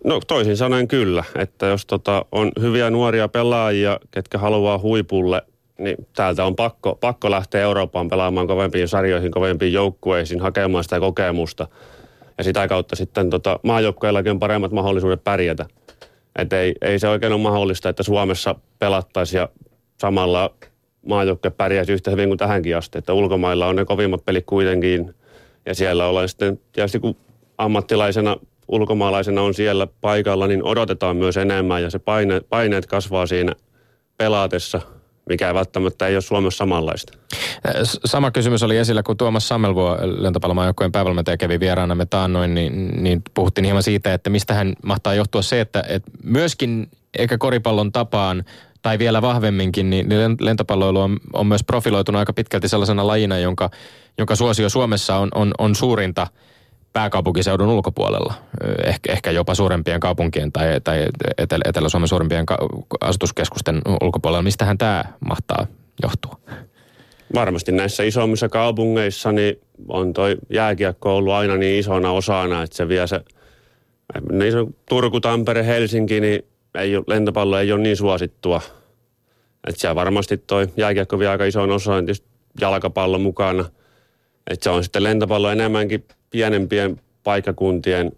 [0.05, 5.43] No toisin sanoen kyllä, että jos tota, on hyviä nuoria pelaajia, ketkä haluaa huipulle,
[5.79, 11.66] niin täältä on pakko, pakko lähteä Eurooppaan pelaamaan kovempiin sarjoihin, kovempiin joukkueisiin, hakemaan sitä kokemusta.
[12.39, 15.66] Ja sitä kautta sitten tota, maajoukkueillakin on paremmat mahdollisuudet pärjätä.
[16.39, 19.49] Että ei, ei se oikein ole mahdollista, että Suomessa pelattaisiin ja
[20.01, 20.55] samalla
[21.07, 22.99] maajoukkue pärjäisi yhtä hyvin kuin tähänkin asti.
[22.99, 25.14] Että ulkomailla on ne kovimmat pelit kuitenkin
[25.66, 27.16] ja siellä ollaan sitten tietysti kun
[27.59, 28.37] ammattilaisena
[28.68, 33.55] ulkomaalaisena on siellä paikalla, niin odotetaan myös enemmän ja se paine, paineet kasvaa siinä
[34.18, 34.80] pelaatessa–
[35.29, 37.12] mikä ei välttämättä ei ole Suomessa samanlaista.
[38.05, 43.22] Sama kysymys oli esillä, kun Tuomas Sammelvuo lentopallomaajoukkojen päivävalmentaja kävi vieraana me taannoin, niin, niin
[43.35, 48.45] puhuttiin hieman siitä, että mistä hän mahtaa johtua se, että, että myöskin eikä koripallon tapaan
[48.83, 50.07] tai vielä vahvemminkin, niin
[50.41, 53.70] lentopalloilu on, on myös profiloitunut aika pitkälti sellaisena lajina, jonka,
[54.18, 56.27] jonka suosio Suomessa on, on, on suurinta–
[56.95, 58.34] pääkaupunkiseudun ulkopuolella,
[58.84, 61.07] ehkä, ehkä jopa suurempien kaupunkien tai, tai
[61.38, 62.45] Etelä, Etelä-Suomen suurimpien
[63.01, 64.42] asutuskeskusten ulkopuolella.
[64.42, 65.66] Mistähän tämä mahtaa
[66.03, 66.38] johtua?
[67.34, 72.88] Varmasti näissä isommissa kaupungeissa niin on toi jääkiekko ollut aina niin isona osana, että se
[72.88, 73.20] vie se,
[74.32, 76.42] niin Turku, Tampere, Helsinki, niin
[76.74, 78.61] ei, lentopallo ei ole niin suosittua.
[79.66, 82.07] Että siellä varmasti toi jääkiekko vie aika ison osan,
[82.61, 83.64] jalkapallo mukana.
[84.51, 88.12] Että se on sitten lentopallo enemmänkin pienempien paikkakuntien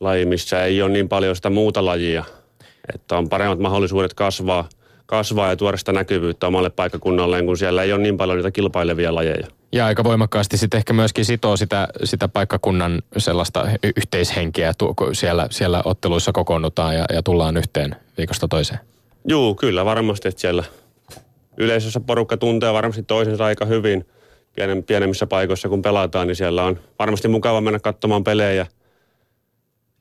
[0.00, 2.24] laji, missä ei ole niin paljon sitä muuta lajia.
[2.94, 4.68] Että on paremmat mahdollisuudet kasvaa
[5.10, 9.14] kasvaa ja tuoda sitä näkyvyyttä omalle paikkakunnalleen, kun siellä ei ole niin paljon niitä kilpailevia
[9.14, 9.46] lajeja.
[9.72, 15.82] Ja aika voimakkaasti sitten ehkä myöskin sitoo sitä, sitä paikkakunnan sellaista yhteishenkeä, kun siellä, siellä
[15.84, 18.80] otteluissa kokoonnutaan ja, ja tullaan yhteen viikosta toiseen.
[19.28, 20.64] Juu, kyllä varmasti, että siellä
[21.56, 24.06] yleisössä porukka tuntee varmasti toisensa aika hyvin
[24.56, 28.66] pienen, pienemmissä paikoissa, kun pelataan, niin siellä on varmasti mukava mennä katsomaan pelejä,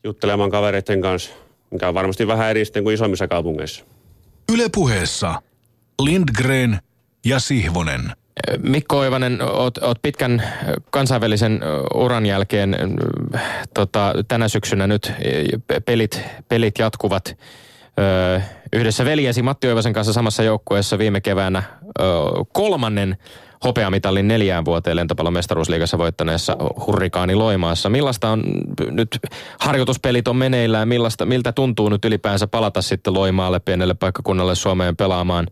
[0.03, 1.31] juttelemaan kavereiden kanssa,
[1.71, 3.85] mikä on varmasti vähän eri sitten kuin isommissa kaupungeissa.
[4.53, 5.41] Ylepuheessa
[6.01, 6.79] Lindgren
[7.25, 8.11] ja Sihvonen.
[8.57, 10.43] Mikko Oivanen, oot, oot pitkän
[10.89, 11.59] kansainvälisen
[11.93, 12.77] uran jälkeen
[13.73, 15.13] tota, tänä syksynä nyt
[15.85, 17.37] pelit, pelit jatkuvat
[17.99, 18.41] ö,
[18.73, 22.03] yhdessä veljesi Matti Oivasen kanssa samassa joukkueessa viime keväänä ö,
[22.53, 23.17] kolmannen
[23.63, 26.57] hopeamitalin neljään vuoteen lentopallon mestaruusliigassa voittaneessa
[26.87, 27.89] Hurrikaani Loimaassa.
[27.89, 28.43] Millaista on
[28.91, 29.19] nyt,
[29.59, 35.47] harjoituspelit on meneillään, millaista, miltä tuntuu nyt ylipäänsä palata sitten Loimaalle, pienelle paikkakunnalle Suomeen pelaamaan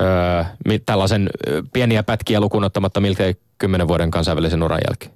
[0.00, 0.44] öö,
[0.86, 1.30] tällaisen
[1.72, 5.12] pieniä pätkiä lukunottamatta miltei kymmenen vuoden kansainvälisen uran jälkeen?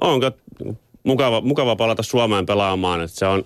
[0.00, 0.30] Onko
[1.04, 3.44] mukava, mukava palata Suomeen pelaamaan, että se on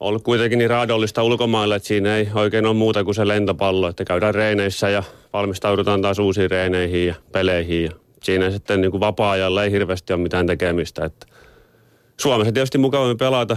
[0.00, 4.04] ollut kuitenkin niin raadollista ulkomailla, että siinä ei oikein ole muuta kuin se lentopallo, että
[4.04, 7.82] käydään reineissä ja valmistaudutaan taas uusiin reineihin ja peleihin.
[7.82, 7.90] Ja
[8.22, 11.04] siinä sitten niin kuin vapaa-ajalla ei hirveästi ole mitään tekemistä.
[11.04, 11.26] Että
[12.20, 13.56] Suomessa tietysti mukavammin pelata,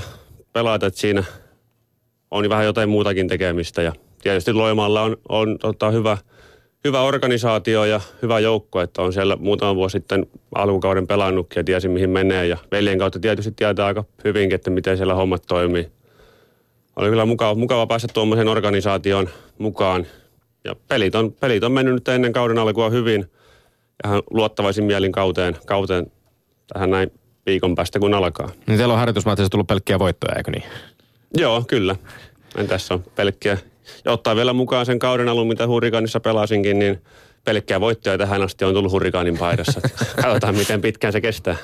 [0.54, 1.24] pelata, että siinä
[2.32, 3.82] on vähän jotain muutakin tekemistä.
[3.82, 6.18] Ja tietysti Loimaalla on, on tota, hyvä,
[6.86, 10.26] hyvä organisaatio ja hyvä joukko, että on siellä muutama vuosi sitten
[10.56, 12.48] alkukauden pelannutkin ja tiesi mihin menee.
[12.48, 15.92] Ja veljen kautta tietysti tietää aika hyvinkin, että miten siellä hommat toimii.
[16.96, 20.06] Oli kyllä mukava, mukava päästä tuommoiseen organisaatioon mukaan
[20.64, 23.26] ja pelit on, pelit on mennyt nyt ennen kauden alkua hyvin.
[24.04, 26.12] Ja hän luottavaisin mielin kauteen, kauteen
[26.74, 27.12] tähän näin
[27.46, 28.50] viikon päästä, kun alkaa.
[28.68, 30.64] Niin teillä on harjoitusmaatissa tullut pelkkiä voittoja, eikö niin?
[31.38, 31.96] Joo, kyllä.
[32.58, 33.58] En tässä on pelkkiä.
[34.06, 37.02] Ja ottaa vielä mukaan sen kauden alun, mitä Hurrikaanissa pelasinkin, niin
[37.46, 39.82] pelkkiä voittoja tähän asti on tullut Hurrikaanin paidassa.
[40.22, 41.56] Katsotaan, miten pitkään se kestää.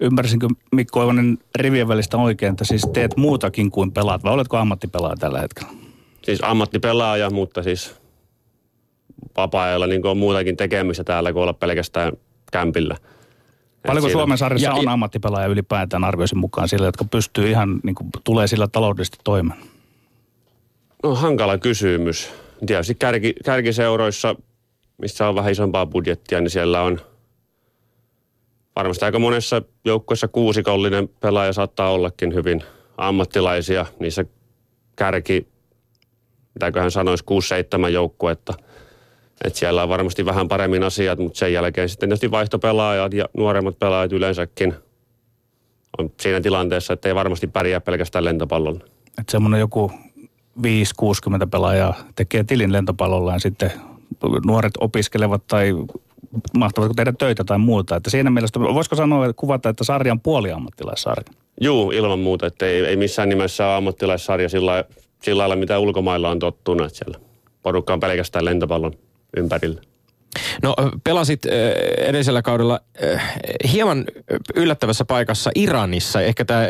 [0.00, 5.16] Ymmärsinkö Mikko Oivonen rivien välistä oikein, että siis teet muutakin kuin pelaat, vai oletko ammattipelaaja
[5.16, 5.72] tällä hetkellä?
[6.22, 7.94] Siis ammattipelaaja, mutta siis
[9.36, 12.12] vapaa-ajalla niin on muutakin tekemistä täällä kuin olla pelkästään
[12.52, 12.96] kämpillä.
[13.86, 18.10] Paljonko Suomen sarjassa ja, on ammattipelaaja ylipäätään arvioisin mukaan sillä, jotka pystyy ihan, niin kuin,
[18.24, 19.60] tulee sillä taloudellisesti toimeen?
[21.02, 22.30] No hankala kysymys.
[22.66, 24.36] Tietysti kärki, kärkiseuroissa,
[24.98, 27.00] missä on vähän isompaa budjettia, niin siellä on
[28.76, 32.62] varmasti aika monessa joukkueessa kuusikollinen pelaaja saattaa ollakin hyvin
[32.96, 33.86] ammattilaisia.
[34.00, 34.24] Niissä
[34.96, 35.46] kärki,
[36.54, 37.24] mitäköhän sanoisi,
[37.86, 38.54] 6-7 joukkuetta–
[39.44, 43.78] että siellä on varmasti vähän paremmin asiat, mutta sen jälkeen sitten tietysti vaihtopelaajat ja nuoremmat
[43.78, 44.74] pelaajat yleensäkin
[45.98, 48.80] on siinä tilanteessa, että ei varmasti pärjää pelkästään lentopallolla.
[49.18, 49.92] Että semmoinen joku
[50.58, 50.62] 5-60
[51.50, 53.72] pelaajaa tekee tilin lentopallolla ja sitten
[54.46, 55.72] nuoret opiskelevat tai
[56.58, 57.96] mahtavatko tehdä töitä tai muuta.
[57.96, 61.24] Että siinä mielessä, voisiko sanoa, että kuvata, että sarjan puoli ammattilaissarja?
[61.60, 62.46] Juu, ilman muuta.
[62.46, 64.84] Että ei, ei missään nimessä ole ammattilaissarja sillä,
[65.22, 66.86] sillä lailla, mitä ulkomailla on tottunut.
[66.86, 67.18] Että siellä
[67.62, 68.92] porukka on pelkästään lentopallon
[69.36, 69.80] ympärillä.
[70.62, 70.74] No
[71.04, 71.46] pelasit
[71.98, 72.80] edellisellä kaudella
[73.72, 74.04] hieman
[74.54, 76.20] yllättävässä paikassa Iranissa.
[76.20, 76.66] Ehkä tämä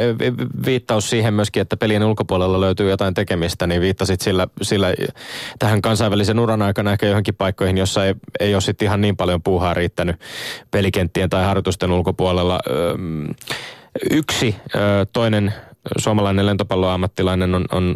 [0.66, 4.94] viittaus siihen myöskin, että pelien ulkopuolella löytyy jotain tekemistä, niin viittasit sillä, sillä
[5.58, 9.42] tähän kansainvälisen uran aikana ehkä johonkin paikkoihin, jossa ei, ei ole sitten ihan niin paljon
[9.42, 10.16] puuhaa riittänyt
[10.70, 12.60] pelikenttien tai harjoitusten ulkopuolella.
[14.10, 14.56] Yksi
[15.12, 15.54] toinen
[15.98, 17.94] suomalainen lentopalloammattilainen on, on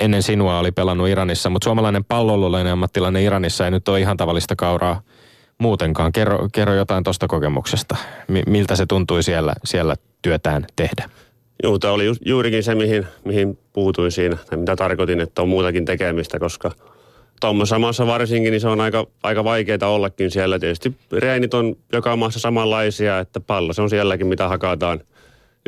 [0.00, 4.56] ennen sinua oli pelannut Iranissa, mutta suomalainen pallolulainen ammattilainen Iranissa ei nyt ole ihan tavallista
[4.56, 5.00] kauraa
[5.58, 6.12] muutenkaan.
[6.12, 7.96] Kerro, kerro jotain tuosta kokemuksesta.
[8.46, 11.10] miltä se tuntui siellä, siellä työtään tehdä?
[11.62, 15.48] Joo, tämä oli ju, juurikin se, mihin, mihin puutuin siinä, tai mitä tarkoitin, että on
[15.48, 16.70] muutakin tekemistä, koska
[17.40, 20.58] tuommoisessa maassa varsinkin, niin se on aika, aika vaikeaa ollakin siellä.
[20.58, 25.00] Tietysti reenit on joka maassa samanlaisia, että pallo se on sielläkin, mitä hakataan–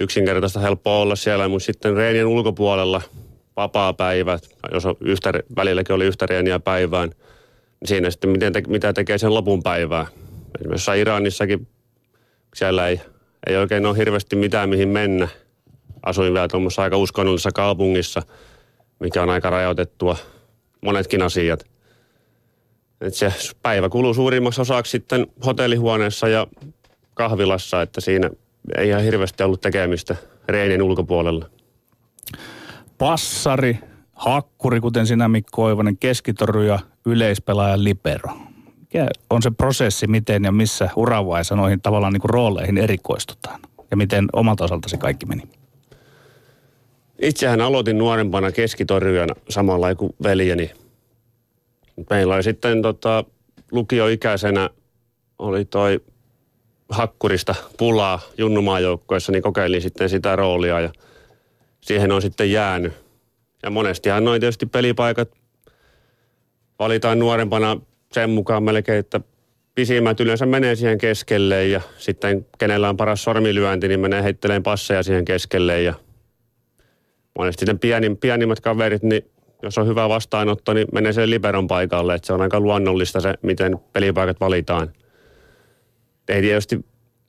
[0.01, 3.03] yksinkertaista helppoa olla siellä, mutta sitten reenien ulkopuolella
[3.57, 7.09] vapaa-päivät, jos on yhtä, välilläkin oli yhtä reeniä päivään,
[7.81, 10.07] niin siinä sitten miten te, mitä tekee sen lopun päivää.
[10.61, 11.69] Esimerkiksi Iranissakin
[12.55, 13.01] siellä ei,
[13.47, 15.29] ei oikein ole hirveästi mitään mihin mennä.
[16.03, 18.23] Asuin vielä tuommoisessa aika uskonnollisessa kaupungissa,
[19.01, 20.17] mikä on aika rajoitettua
[20.81, 21.65] monetkin asiat.
[23.01, 23.33] Et se
[23.63, 26.47] päivä kuluu suurimmaksi osaksi sitten hotellihuoneessa ja
[27.15, 28.31] kahvilassa, että siinä
[28.79, 30.17] ei ihan hirveästi ollut tekemistä
[30.49, 31.47] reinin ulkopuolella.
[32.99, 33.79] Passari,
[34.13, 38.33] hakkuri, kuten sinä Mikko Oivonen, keskitorju yleispelaaja libero.
[38.81, 43.61] Mikä on se prosessi, miten ja missä uravaiheessa noihin tavallaan niin kuin rooleihin erikoistutaan?
[43.91, 45.43] Ja miten omalta osalta se kaikki meni?
[47.23, 50.71] Itsehän aloitin nuorempana keskitorjujana samalla kuin veljeni.
[52.11, 53.25] Meillä oli sitten tota,
[53.73, 54.71] lukioikäisenä
[55.39, 56.01] oli toi
[56.89, 60.91] hakkurista pulaa junnumaajoukkoissa, niin kokeilin sitten sitä roolia ja
[61.81, 62.93] siihen on sitten jäänyt.
[63.63, 65.31] Ja monestihan noin tietysti pelipaikat
[66.79, 67.81] valitaan nuorempana
[68.13, 69.21] sen mukaan melkein, että
[69.75, 75.03] pisimmät yleensä menee siihen keskelle ja sitten kenellä on paras sormilyönti, niin menee heitteleen passeja
[75.03, 75.95] siihen keskelle ja
[77.39, 79.23] monesti sitten pienin, pienimmät kaverit, niin
[79.63, 83.35] jos on hyvä vastaanotto, niin menee sen liberon paikalle, että se on aika luonnollista se,
[83.43, 84.93] miten pelipaikat valitaan.
[86.29, 86.85] Ei tietysti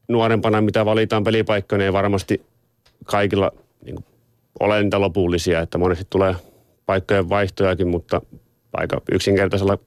[0.07, 2.41] nuorempana, mitä valitaan pelipaikkoja, niin ei varmasti
[3.05, 3.51] kaikilla
[3.85, 4.05] niin
[4.59, 6.35] ole niitä lopullisia, että monesti tulee
[6.85, 8.21] paikkojen vaihtojakin, mutta
[8.73, 9.77] aika yksinkertaisella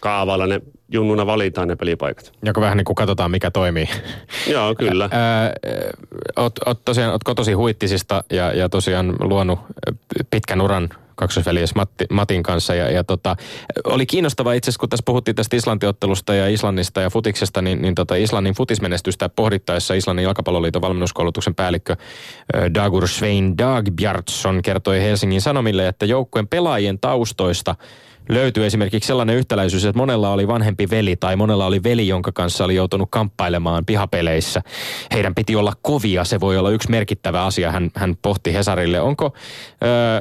[0.00, 0.60] kaavalla ne
[0.92, 2.32] junnuna valitaan ne pelipaikat.
[2.44, 3.88] Joko vähän niin kuin katsotaan, mikä toimii.
[4.52, 5.08] Joo, kyllä.
[5.12, 5.52] Ää,
[6.36, 9.58] oot, oot tosiaan, oot kotosi huittisista ja, ja tosiaan luonut
[10.30, 12.74] pitkän uran kaksosveljes Matti, Matin kanssa.
[12.74, 13.36] Ja, ja tota,
[13.84, 17.94] oli kiinnostava itse asiassa, kun tässä puhuttiin tästä Islantiottelusta ja Islannista ja futiksesta, niin, niin
[17.94, 21.96] tota Islannin futismenestystä pohdittaessa Islannin jalkapalloliiton valmennuskoulutuksen päällikkö
[22.74, 27.74] Dagur Svein Dagbjartsson kertoi Helsingin Sanomille, että joukkueen pelaajien taustoista–
[28.28, 32.64] löytyy esimerkiksi sellainen yhtäläisyys, että monella oli vanhempi veli tai monella oli veli, jonka kanssa
[32.64, 34.62] oli joutunut kamppailemaan pihapeleissä.
[35.12, 39.00] Heidän piti olla kovia, se voi olla yksi merkittävä asia, hän, hän pohti Hesarille.
[39.00, 39.32] Onko,
[39.82, 40.20] öö,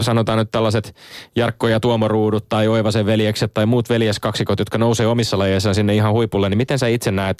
[0.00, 0.94] sanotaan nyt tällaiset
[1.36, 5.94] Jarkko ja Tuomo Ruudut tai Oivasen veljekset tai muut veljeskaksikot, jotka nousee omissa lajeissaan sinne
[5.94, 7.38] ihan huipulle, niin miten sä itse näet,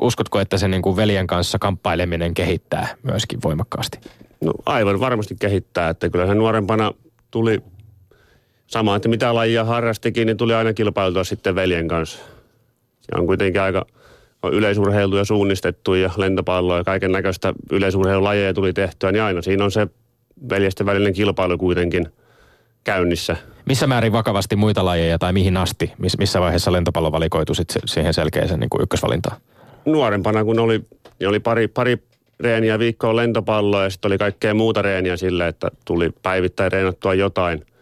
[0.00, 3.98] uskotko, että se niin kuin veljen kanssa kamppaileminen kehittää myöskin voimakkaasti?
[4.40, 6.92] No aivan varmasti kehittää, että kyllä se nuorempana
[7.30, 7.62] tuli
[8.66, 12.18] sama, että mitä lajia harrastikin, niin tuli aina kilpailtua sitten veljen kanssa.
[13.00, 13.86] Se on kuitenkin aika
[14.52, 19.88] yleisurheiluja suunnistettu ja lentopalloa ja kaiken näköistä yleisurheilulajeja tuli tehtyä, niin aina siinä on se
[20.50, 22.06] veljesten välinen kilpailu kuitenkin
[22.84, 23.36] käynnissä.
[23.66, 25.92] Missä määrin vakavasti muita lajeja tai mihin asti?
[26.18, 27.52] Missä vaiheessa lentopallo valikoitu
[27.84, 29.36] siihen selkeäseen niin ykkösvalintaan?
[29.84, 30.84] Nuorempana, kun oli,
[31.20, 31.98] niin oli pari, pari
[32.40, 37.64] reeniä viikkoa lentopalloa ja sitten oli kaikkea muuta reeniä sille, että tuli päivittäin reenattua jotain–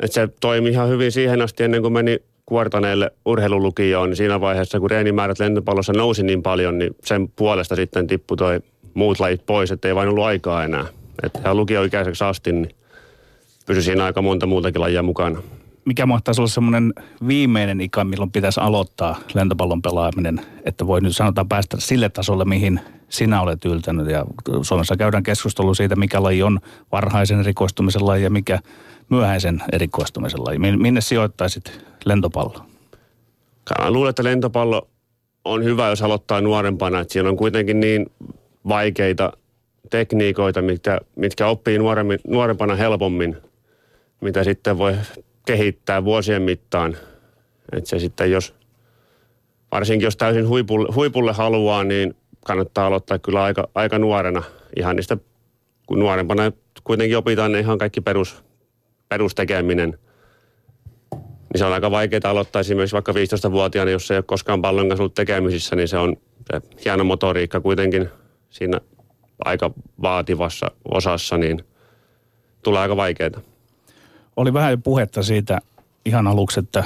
[0.00, 4.80] et se toimi ihan hyvin siihen asti ennen kuin meni kuortaneelle urheilulukioon, niin siinä vaiheessa,
[4.80, 8.60] kun reenimäärät lentopallossa nousi niin paljon, niin sen puolesta sitten tippui toi
[8.94, 10.86] muut lajit pois, ettei vain ollut aikaa enää.
[11.22, 12.70] Että ihan lukioikäiseksi asti, niin
[13.66, 15.42] pysyi siinä aika monta muutakin lajia mukana.
[15.86, 16.92] Mikä mahtaisi olla semmoinen
[17.28, 22.80] viimeinen ikä, milloin pitäisi aloittaa lentopallon pelaaminen, että voi nyt sanotaan päästä sille tasolle, mihin
[23.08, 24.10] sinä olet yltänyt.
[24.10, 24.24] Ja
[24.62, 26.60] Suomessa käydään keskustelua siitä, mikä laji on
[26.92, 28.58] varhaisen erikoistumisen laji ja mikä
[29.10, 30.58] myöhäisen erikoistumisen laji?
[30.58, 32.66] Minne sijoittaisit lentopallo?
[33.80, 34.88] Mä luulen, että lentopallo
[35.44, 37.00] on hyvä, jos aloittaa nuorempana.
[37.00, 38.06] Että siellä on kuitenkin niin
[38.68, 39.32] vaikeita
[39.90, 41.78] tekniikoita, mitkä, mitkä oppii
[42.28, 43.36] nuorempana helpommin,
[44.20, 44.94] mitä sitten voi
[45.46, 46.96] kehittää vuosien mittaan.
[47.72, 48.54] Että se sitten, jos,
[49.72, 52.16] varsinkin jos täysin huipulle, huipulle haluaa, niin
[52.46, 54.42] kannattaa aloittaa kyllä aika, aika nuorena.
[54.76, 55.16] Ihan niistä,
[55.86, 56.52] kun nuorempana
[56.84, 58.44] kuitenkin opitaan ne ihan kaikki perus,
[59.08, 59.98] perustekeminen,
[61.10, 65.02] niin se on aika vaikeaa aloittaa esimerkiksi vaikka 15-vuotiaana, jos ei ole koskaan pallon kanssa
[65.02, 66.16] ollut tekemisissä, niin se on
[66.52, 68.08] se hieno motoriikka kuitenkin
[68.50, 68.80] siinä
[69.44, 69.70] aika
[70.02, 71.64] vaativassa osassa, niin
[72.62, 73.40] tulee aika vaikeaa.
[74.36, 75.58] Oli vähän jo puhetta siitä
[76.04, 76.84] ihan aluksi, että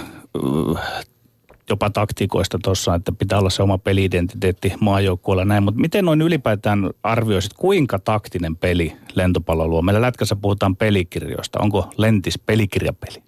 [1.71, 6.91] jopa taktiikoista tuossa, että pitää olla se oma peliidentiteetti maajoukkueella näin, mutta miten noin ylipäätään
[7.03, 9.83] arvioisit, kuinka taktinen peli lentopallo luo?
[9.83, 11.59] Meillä Lätkässä puhutaan pelikirjoista.
[11.63, 13.23] Onko lentis pelikirjapeli?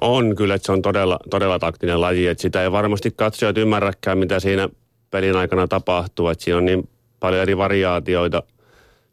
[0.00, 4.18] On kyllä, että se on todella, todella taktinen laji, että sitä ei varmasti katsojat ymmärräkään,
[4.18, 4.68] mitä siinä
[5.10, 6.88] pelin aikana tapahtuu, että siinä on niin
[7.20, 8.42] paljon eri variaatioita.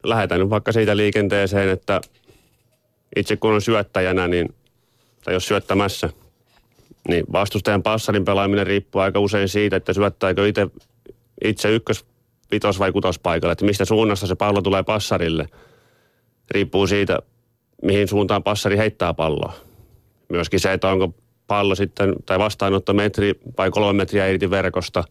[0.04, 2.02] Lähetän nyt vaikka siitä liikenteeseen, että
[3.16, 4.55] itse kun on syöttäjänä, niin,
[5.24, 6.09] tai jos syöttämässä–
[7.07, 10.68] niin vastustajan passarin pelaaminen riippuu aika usein siitä, että syöttääkö itse,
[11.43, 12.05] itse ykkös,
[12.51, 15.49] vitos vai kutospaikalle, että mistä suunnasta se pallo tulee passarille.
[16.51, 17.20] Riippuu siitä,
[17.84, 19.53] mihin suuntaan passari heittää palloa.
[20.30, 21.14] Myöskin se, että onko
[21.47, 25.03] pallo sitten, tai vastaanotto metri vai kolme metriä irti verkosta.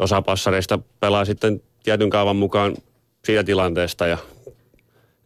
[0.00, 2.76] Osa passareista pelaa sitten tietyn kaavan mukaan
[3.24, 4.18] siitä tilanteesta ja,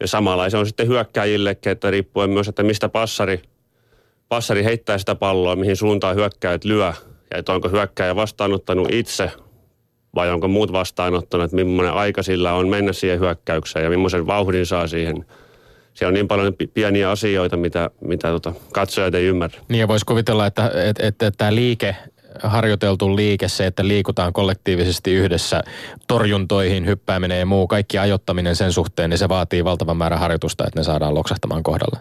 [0.00, 3.42] ja samalla se on sitten hyökkäjillekin, että riippuen myös, että mistä passari–
[4.28, 6.92] passari heittää sitä palloa, mihin suuntaan hyökkäät lyö,
[7.30, 9.30] ja että onko hyökkäjä vastaanottanut itse
[10.14, 14.66] vai onko muut vastaanottanut, että millainen aika sillä on mennä siihen hyökkäykseen ja millaisen vauhdin
[14.66, 15.24] saa siihen.
[15.94, 19.60] Siellä on niin paljon pieniä asioita, mitä, mitä tota, katsojat ei ymmärrä.
[19.68, 21.96] Niin ja voisi kuvitella, että, että, että tämä liike,
[22.42, 25.62] harjoiteltu liike, se, että liikutaan kollektiivisesti yhdessä
[26.06, 30.80] torjuntoihin, hyppääminen ja muu, kaikki ajottaminen sen suhteen, niin se vaatii valtavan määrän harjoitusta, että
[30.80, 31.98] ne saadaan loksahtamaan kohdalle.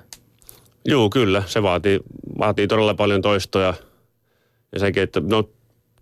[0.86, 1.44] Joo, kyllä.
[1.46, 2.00] Se vaatii,
[2.40, 3.74] vaatii todella paljon toistoja.
[4.72, 5.50] Ja sekin, että no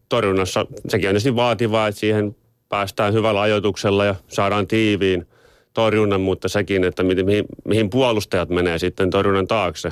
[0.09, 2.35] torjunnassa, sekin on tietysti vaativaa, että siihen
[2.69, 5.27] päästään hyvällä ajoituksella ja saadaan tiiviin
[5.73, 9.91] torjunnan, mutta sekin, että mihin, mihin puolustajat menee sitten torjunnan taakse.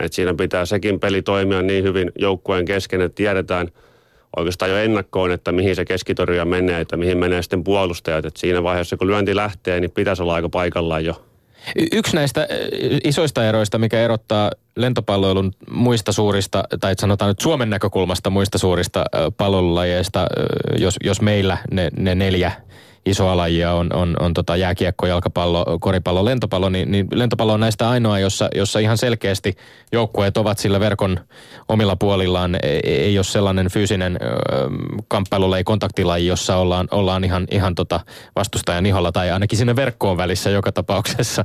[0.00, 3.68] Että siinä pitää sekin peli toimia niin hyvin joukkueen kesken, että tiedetään
[4.36, 8.24] oikeastaan jo ennakkoon, että mihin se keskitorjuja menee, että mihin menee sitten puolustajat.
[8.24, 11.22] Että siinä vaiheessa, kun lyönti lähtee, niin pitäisi olla aika paikallaan jo.
[11.76, 12.48] Y- yksi näistä
[13.04, 19.04] isoista eroista, mikä erottaa lentopalloilun muista suurista, tai sanotaan nyt Suomen näkökulmasta muista suurista
[19.36, 20.26] pallolulajeista,
[20.78, 22.52] jos, jos meillä ne, ne neljä
[23.06, 27.88] isoa lajia on, on, on tota jääkiekko, jalkapallo, koripallo, lentopallo, niin, niin lentopallo on näistä
[27.88, 29.56] ainoa, jossa, jossa ihan selkeästi
[29.92, 31.20] joukkueet ovat sillä verkon
[31.68, 32.54] omilla puolillaan.
[32.62, 34.26] Ei, ei ole sellainen fyysinen ö,
[35.08, 38.00] kamppailulaji, kontaktilaji, jossa ollaan, ollaan ihan, ihan tota
[38.36, 41.44] vastustajan iholla tai ainakin sinne verkkoon välissä joka tapauksessa.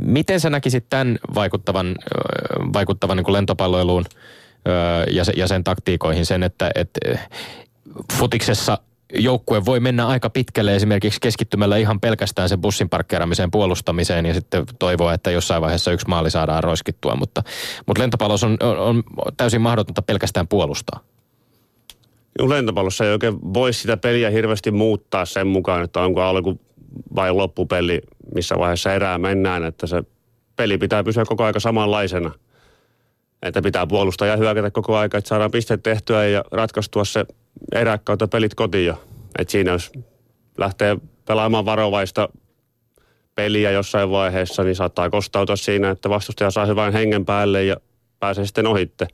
[0.00, 1.96] Miten sä näkisit tämän vaikuttavan,
[2.72, 4.04] vaikuttavan niin kuin lentopalloiluun
[5.10, 7.18] ja, ja sen taktiikoihin sen, että, että
[8.12, 8.78] futiksessa–
[9.14, 14.64] joukkue voi mennä aika pitkälle esimerkiksi keskittymällä ihan pelkästään sen bussin parkkeeramiseen puolustamiseen ja sitten
[14.78, 17.42] toivoa, että jossain vaiheessa yksi maali saadaan roiskittua, mutta,
[17.86, 19.02] mutta lentopallossa on, on, on
[19.36, 21.00] täysin mahdotonta pelkästään puolustaa.
[22.38, 26.60] Joo, lentopallossa ei oikein voi sitä peliä hirveästi muuttaa sen mukaan, että onko alku
[27.14, 28.00] vai loppupeli,
[28.34, 30.02] missä vaiheessa erää mennään, että se
[30.56, 32.30] peli pitää pysyä koko aika samanlaisena.
[33.42, 37.26] Että pitää puolustaa ja hyökätä koko aika, että saadaan pisteet tehtyä ja ratkaistua se
[37.72, 39.04] erää kautta pelit kotiin jo.
[39.38, 39.92] Et siinä jos
[40.58, 42.28] lähtee pelaamaan varovaista
[43.34, 47.76] peliä jossain vaiheessa, niin saattaa kostautua siinä, että vastustaja saa hyvän hengen päälle ja
[48.20, 49.06] pääsee sitten ohitte.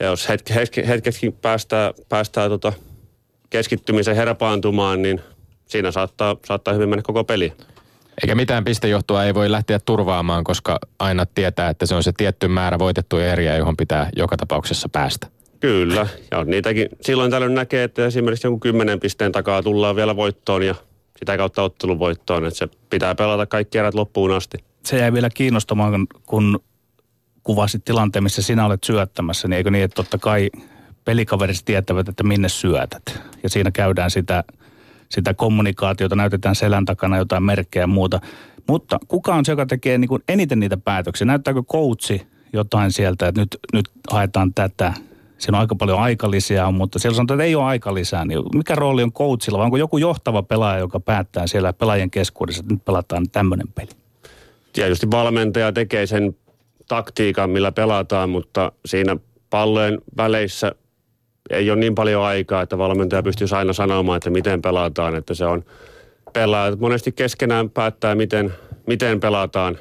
[0.00, 2.72] Ja jos hetki, hetki, hetkekin päästää, päästää tota
[3.50, 5.20] keskittymisen herpaantumaan, niin
[5.66, 7.52] siinä saattaa, saattaa hyvin mennä koko peli.
[8.22, 12.48] Eikä mitään pistejohtoa ei voi lähteä turvaamaan, koska aina tietää, että se on se tietty
[12.48, 15.26] määrä voitettuja eriä, johon pitää joka tapauksessa päästä.
[15.62, 20.62] Kyllä, ja niitäkin silloin tällöin näkee, että esimerkiksi jonkun kymmenen pisteen takaa tullaan vielä voittoon
[20.62, 20.74] ja
[21.18, 24.58] sitä kautta ottelun voittoon, että se pitää pelata kaikki erät loppuun asti.
[24.84, 26.60] Se jäi vielä kiinnostamaan, kun
[27.42, 30.50] kuvasit tilanteen, missä sinä olet syöttämässä, niin eikö niin, että totta kai
[31.04, 33.20] pelikaverit tietävät, että minne syötät.
[33.42, 34.44] Ja siinä käydään sitä,
[35.08, 38.20] sitä kommunikaatiota, näytetään selän takana jotain merkkejä ja muuta.
[38.68, 41.24] Mutta kuka on se, joka tekee niin kuin eniten niitä päätöksiä?
[41.24, 44.92] Näyttääkö koutsi jotain sieltä, että nyt, nyt haetaan tätä,
[45.42, 48.24] Siinä on aika paljon aikalisia, mutta siellä sanotaan, että ei ole aikalisää.
[48.24, 52.60] Niin mikä rooli on coachilla vai onko joku johtava pelaaja, joka päättää siellä pelaajien keskuudessa,
[52.60, 53.88] että nyt pelataan tämmöinen peli?
[54.72, 56.36] Tietysti valmentaja tekee sen
[56.88, 59.16] taktiikan, millä pelataan, mutta siinä
[59.50, 60.72] pallojen väleissä
[61.50, 65.14] ei ole niin paljon aikaa, että valmentaja pystyy aina sanomaan, että miten pelataan.
[65.14, 65.64] Että se on
[66.32, 68.54] pelaajat monesti keskenään päättää, miten,
[68.86, 69.74] miten pelataan.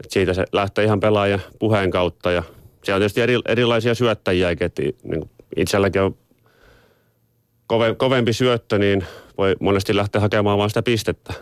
[0.00, 2.42] Että siitä se lähtee ihan pelaajan puheen kautta ja
[2.84, 6.16] siellä on tietysti eri, erilaisia syöttäjiä, että niin itselläkin on
[7.66, 9.04] kove, kovempi syöttö, niin
[9.38, 11.34] voi monesti lähteä hakemaan vain sitä pistettä.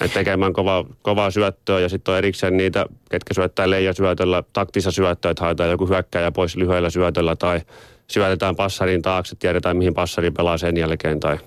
[0.00, 5.30] Et tekemään kova, kovaa syöttöä ja sitten on erikseen niitä, ketkä syöttää leijasyötöllä, taktissa syöttöä,
[5.30, 7.60] että haetaan joku hyökkäjä pois lyhyellä syötöllä tai
[8.10, 11.38] syötetään passarin taakse, tiedetään mihin passari pelaa sen jälkeen tai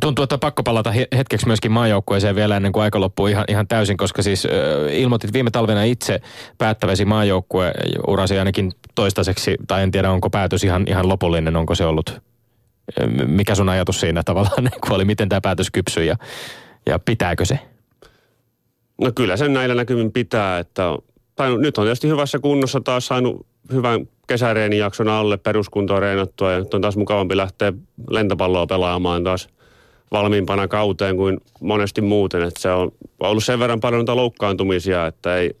[0.00, 3.96] Tuntuu, että pakko palata hetkeksi myöskin maajoukkueeseen vielä ennen kuin aika loppuu ihan, ihan täysin,
[3.96, 6.20] koska siis äh, ilmoitit viime talvena itse
[6.58, 7.72] päättäväsi maajoukkue
[8.06, 12.20] urasi ainakin toistaiseksi, tai en tiedä onko päätös ihan, ihan lopullinen, onko se ollut,
[13.26, 16.16] mikä sun ajatus siinä tavallaan niin oli, miten tämä päätös kypsyi ja,
[16.86, 17.58] ja pitääkö se?
[19.00, 20.82] No kyllä sen näillä näkymin pitää, että
[21.36, 26.74] tai nyt on tietysti hyvässä kunnossa taas saanut hyvän kesäreenijakson alle peruskuntoon reenattua ja nyt
[26.74, 27.72] on taas mukavampi lähteä
[28.10, 29.48] lentopalloa pelaamaan taas
[30.12, 32.42] valmiimpana kauteen kuin monesti muuten.
[32.42, 35.56] Että se on ollut sen verran paljon noita loukkaantumisia, että ei,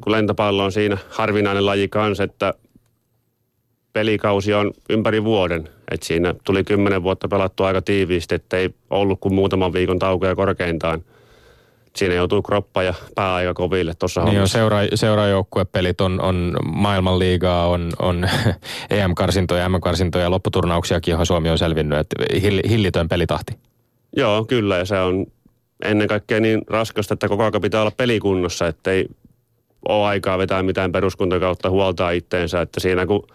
[0.00, 2.54] kun lentopallo on siinä harvinainen laji kanssa, että
[3.92, 5.68] pelikausi on ympäri vuoden.
[5.90, 10.34] että siinä tuli kymmenen vuotta pelattu aika tiiviisti, että ei ollut kuin muutaman viikon taukoja
[10.34, 11.02] korkeintaan.
[11.96, 17.68] Siinä joutuu kroppa ja pää aika koville tuossa niin on, seura, seurajoukkuepelit on, on maailmanliigaa,
[17.68, 18.28] on, on
[18.90, 21.98] EM-karsintoja, M-karsintoja ja lopputurnauksiakin, johon Suomi on selvinnyt.
[21.98, 22.16] Että
[22.68, 23.58] hillitön pelitahti.
[24.16, 24.76] Joo, kyllä.
[24.76, 25.26] Ja se on
[25.84, 29.06] ennen kaikkea niin raskasta, että koko ajan pitää olla pelikunnossa, ettei
[29.88, 32.60] ole aikaa vetää mitään peruskuntakautta huoltaa itteensä.
[32.60, 33.26] Että siinä kun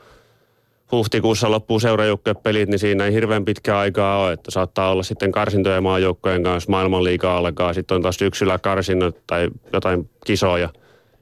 [0.91, 1.79] huhtikuussa loppuu
[2.43, 6.71] pelit, niin siinä ei hirveän pitkä aikaa ole, että saattaa olla sitten karsintoja maajoukkojen kanssa,
[6.71, 10.69] maailmanliiga alkaa, sitten on taas syksyllä karsinnat tai jotain kisoja.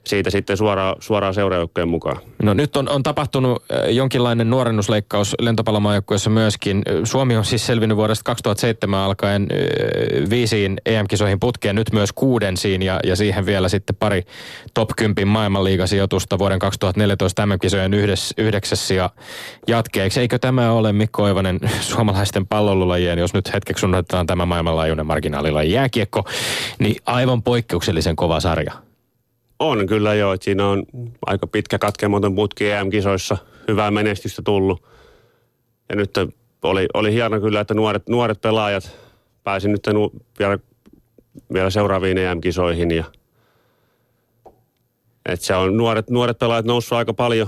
[0.06, 2.18] Siitä sitten suoraan, suoraan seurajoukkojen mukaan.
[2.44, 6.84] No nyt on, on tapahtunut äh, jonkinlainen nuorennusleikkaus lentopallomaajoukkueessa myöskin.
[7.04, 13.00] Suomi on siis selvinnyt vuodesta 2007 alkaen äh, viisiin EM-kisoihin putkeen, nyt myös kuudensiin ja,
[13.04, 14.24] ja siihen vielä sitten pari
[14.74, 17.94] top 10 maailmanliigasijoitusta vuoden 2014 MM-kisojen
[18.38, 19.10] yhdeksäs ja
[19.68, 20.20] jatkeeksi.
[20.20, 26.24] Eikö tämä ole Mikko Oivanen suomalaisten pallolulajien, jos nyt hetkeksi unohdetaan tämä maailmanlaajuinen marginaalilaji jääkiekko,
[26.80, 28.87] niin aivan poikkeuksellisen kova sarja.
[29.60, 30.84] On kyllä joo, että siinä on
[31.26, 33.38] aika pitkä katkematon putki EM-kisoissa,
[33.68, 34.84] hyvää menestystä tullut.
[35.90, 36.12] Ja nyt
[36.64, 38.98] oli, oli hieno kyllä, että nuoret, nuoret pelaajat
[39.44, 39.88] pääsi nyt
[40.40, 40.60] vielä,
[41.54, 42.92] vielä seuraaviin EM-kisoihin.
[42.92, 43.04] Ja,
[45.26, 47.48] että se on nuoret, nuoret pelaajat noussut aika paljon,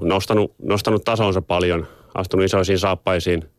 [0.00, 3.44] nostanut, nostanut tasonsa paljon, astunut isoisiin saappaisiin–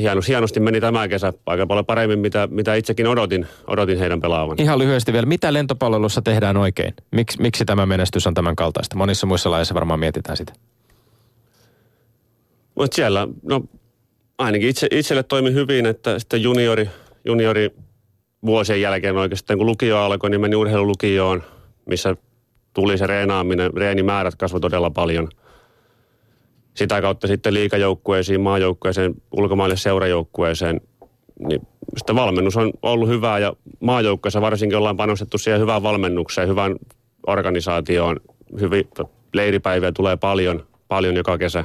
[0.00, 4.56] hienosti, hienosti meni tämä kesä aika paljon paremmin, mitä, mitä itsekin odotin, odotin heidän pelaavan.
[4.60, 6.94] Ihan lyhyesti vielä, mitä lentopalvelussa tehdään oikein?
[7.10, 8.96] Miks, miksi tämä menestys on tämän kaltaista?
[8.96, 10.52] Monissa muissa lajeissa varmaan mietitään sitä.
[12.74, 13.62] Mutta siellä, no
[14.38, 16.90] ainakin itse, itselle toimi hyvin, että sitten juniori,
[17.24, 17.70] juniori
[18.46, 21.42] vuosien jälkeen oikeastaan, kun lukio alkoi, niin meni urheilulukioon,
[21.86, 22.16] missä
[22.74, 25.28] tuli se reenaaminen, reenimäärät kasvoi todella paljon–
[26.74, 30.80] sitä kautta sitten liikajoukkueisiin, maajoukkueeseen, ulkomaille seurajoukkueeseen.
[31.48, 31.60] Niin
[31.96, 36.76] sitä valmennus on ollut hyvää ja maajoukkueessa varsinkin ollaan panostettu siihen hyvään valmennukseen, hyvään
[37.26, 38.20] organisaatioon.
[38.60, 38.88] Hyvin,
[39.34, 41.64] leiripäiviä tulee paljon, paljon joka kesä.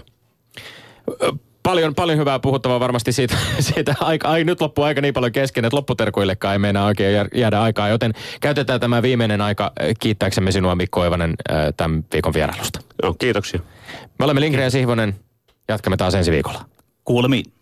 [1.70, 5.66] Paljon, paljon hyvää puhuttavaa varmasti siitä, siitä aika, ai, nyt loppuu aika niin paljon kesken,
[5.66, 11.02] että lopputerkuillekaan ei meinaa oikein jäädä aikaa, joten käytetään tämä viimeinen aika kiittääksemme sinua Mikko
[11.02, 11.34] Oivanen
[11.78, 12.80] tämän viikon vierailusta.
[13.04, 13.60] Joo, kiitoksia.
[14.20, 15.16] Me olemme Lindgren ja Sihvonen.
[15.68, 16.66] Jatkamme taas ensi viikolla.
[17.06, 17.54] Kuulemiin.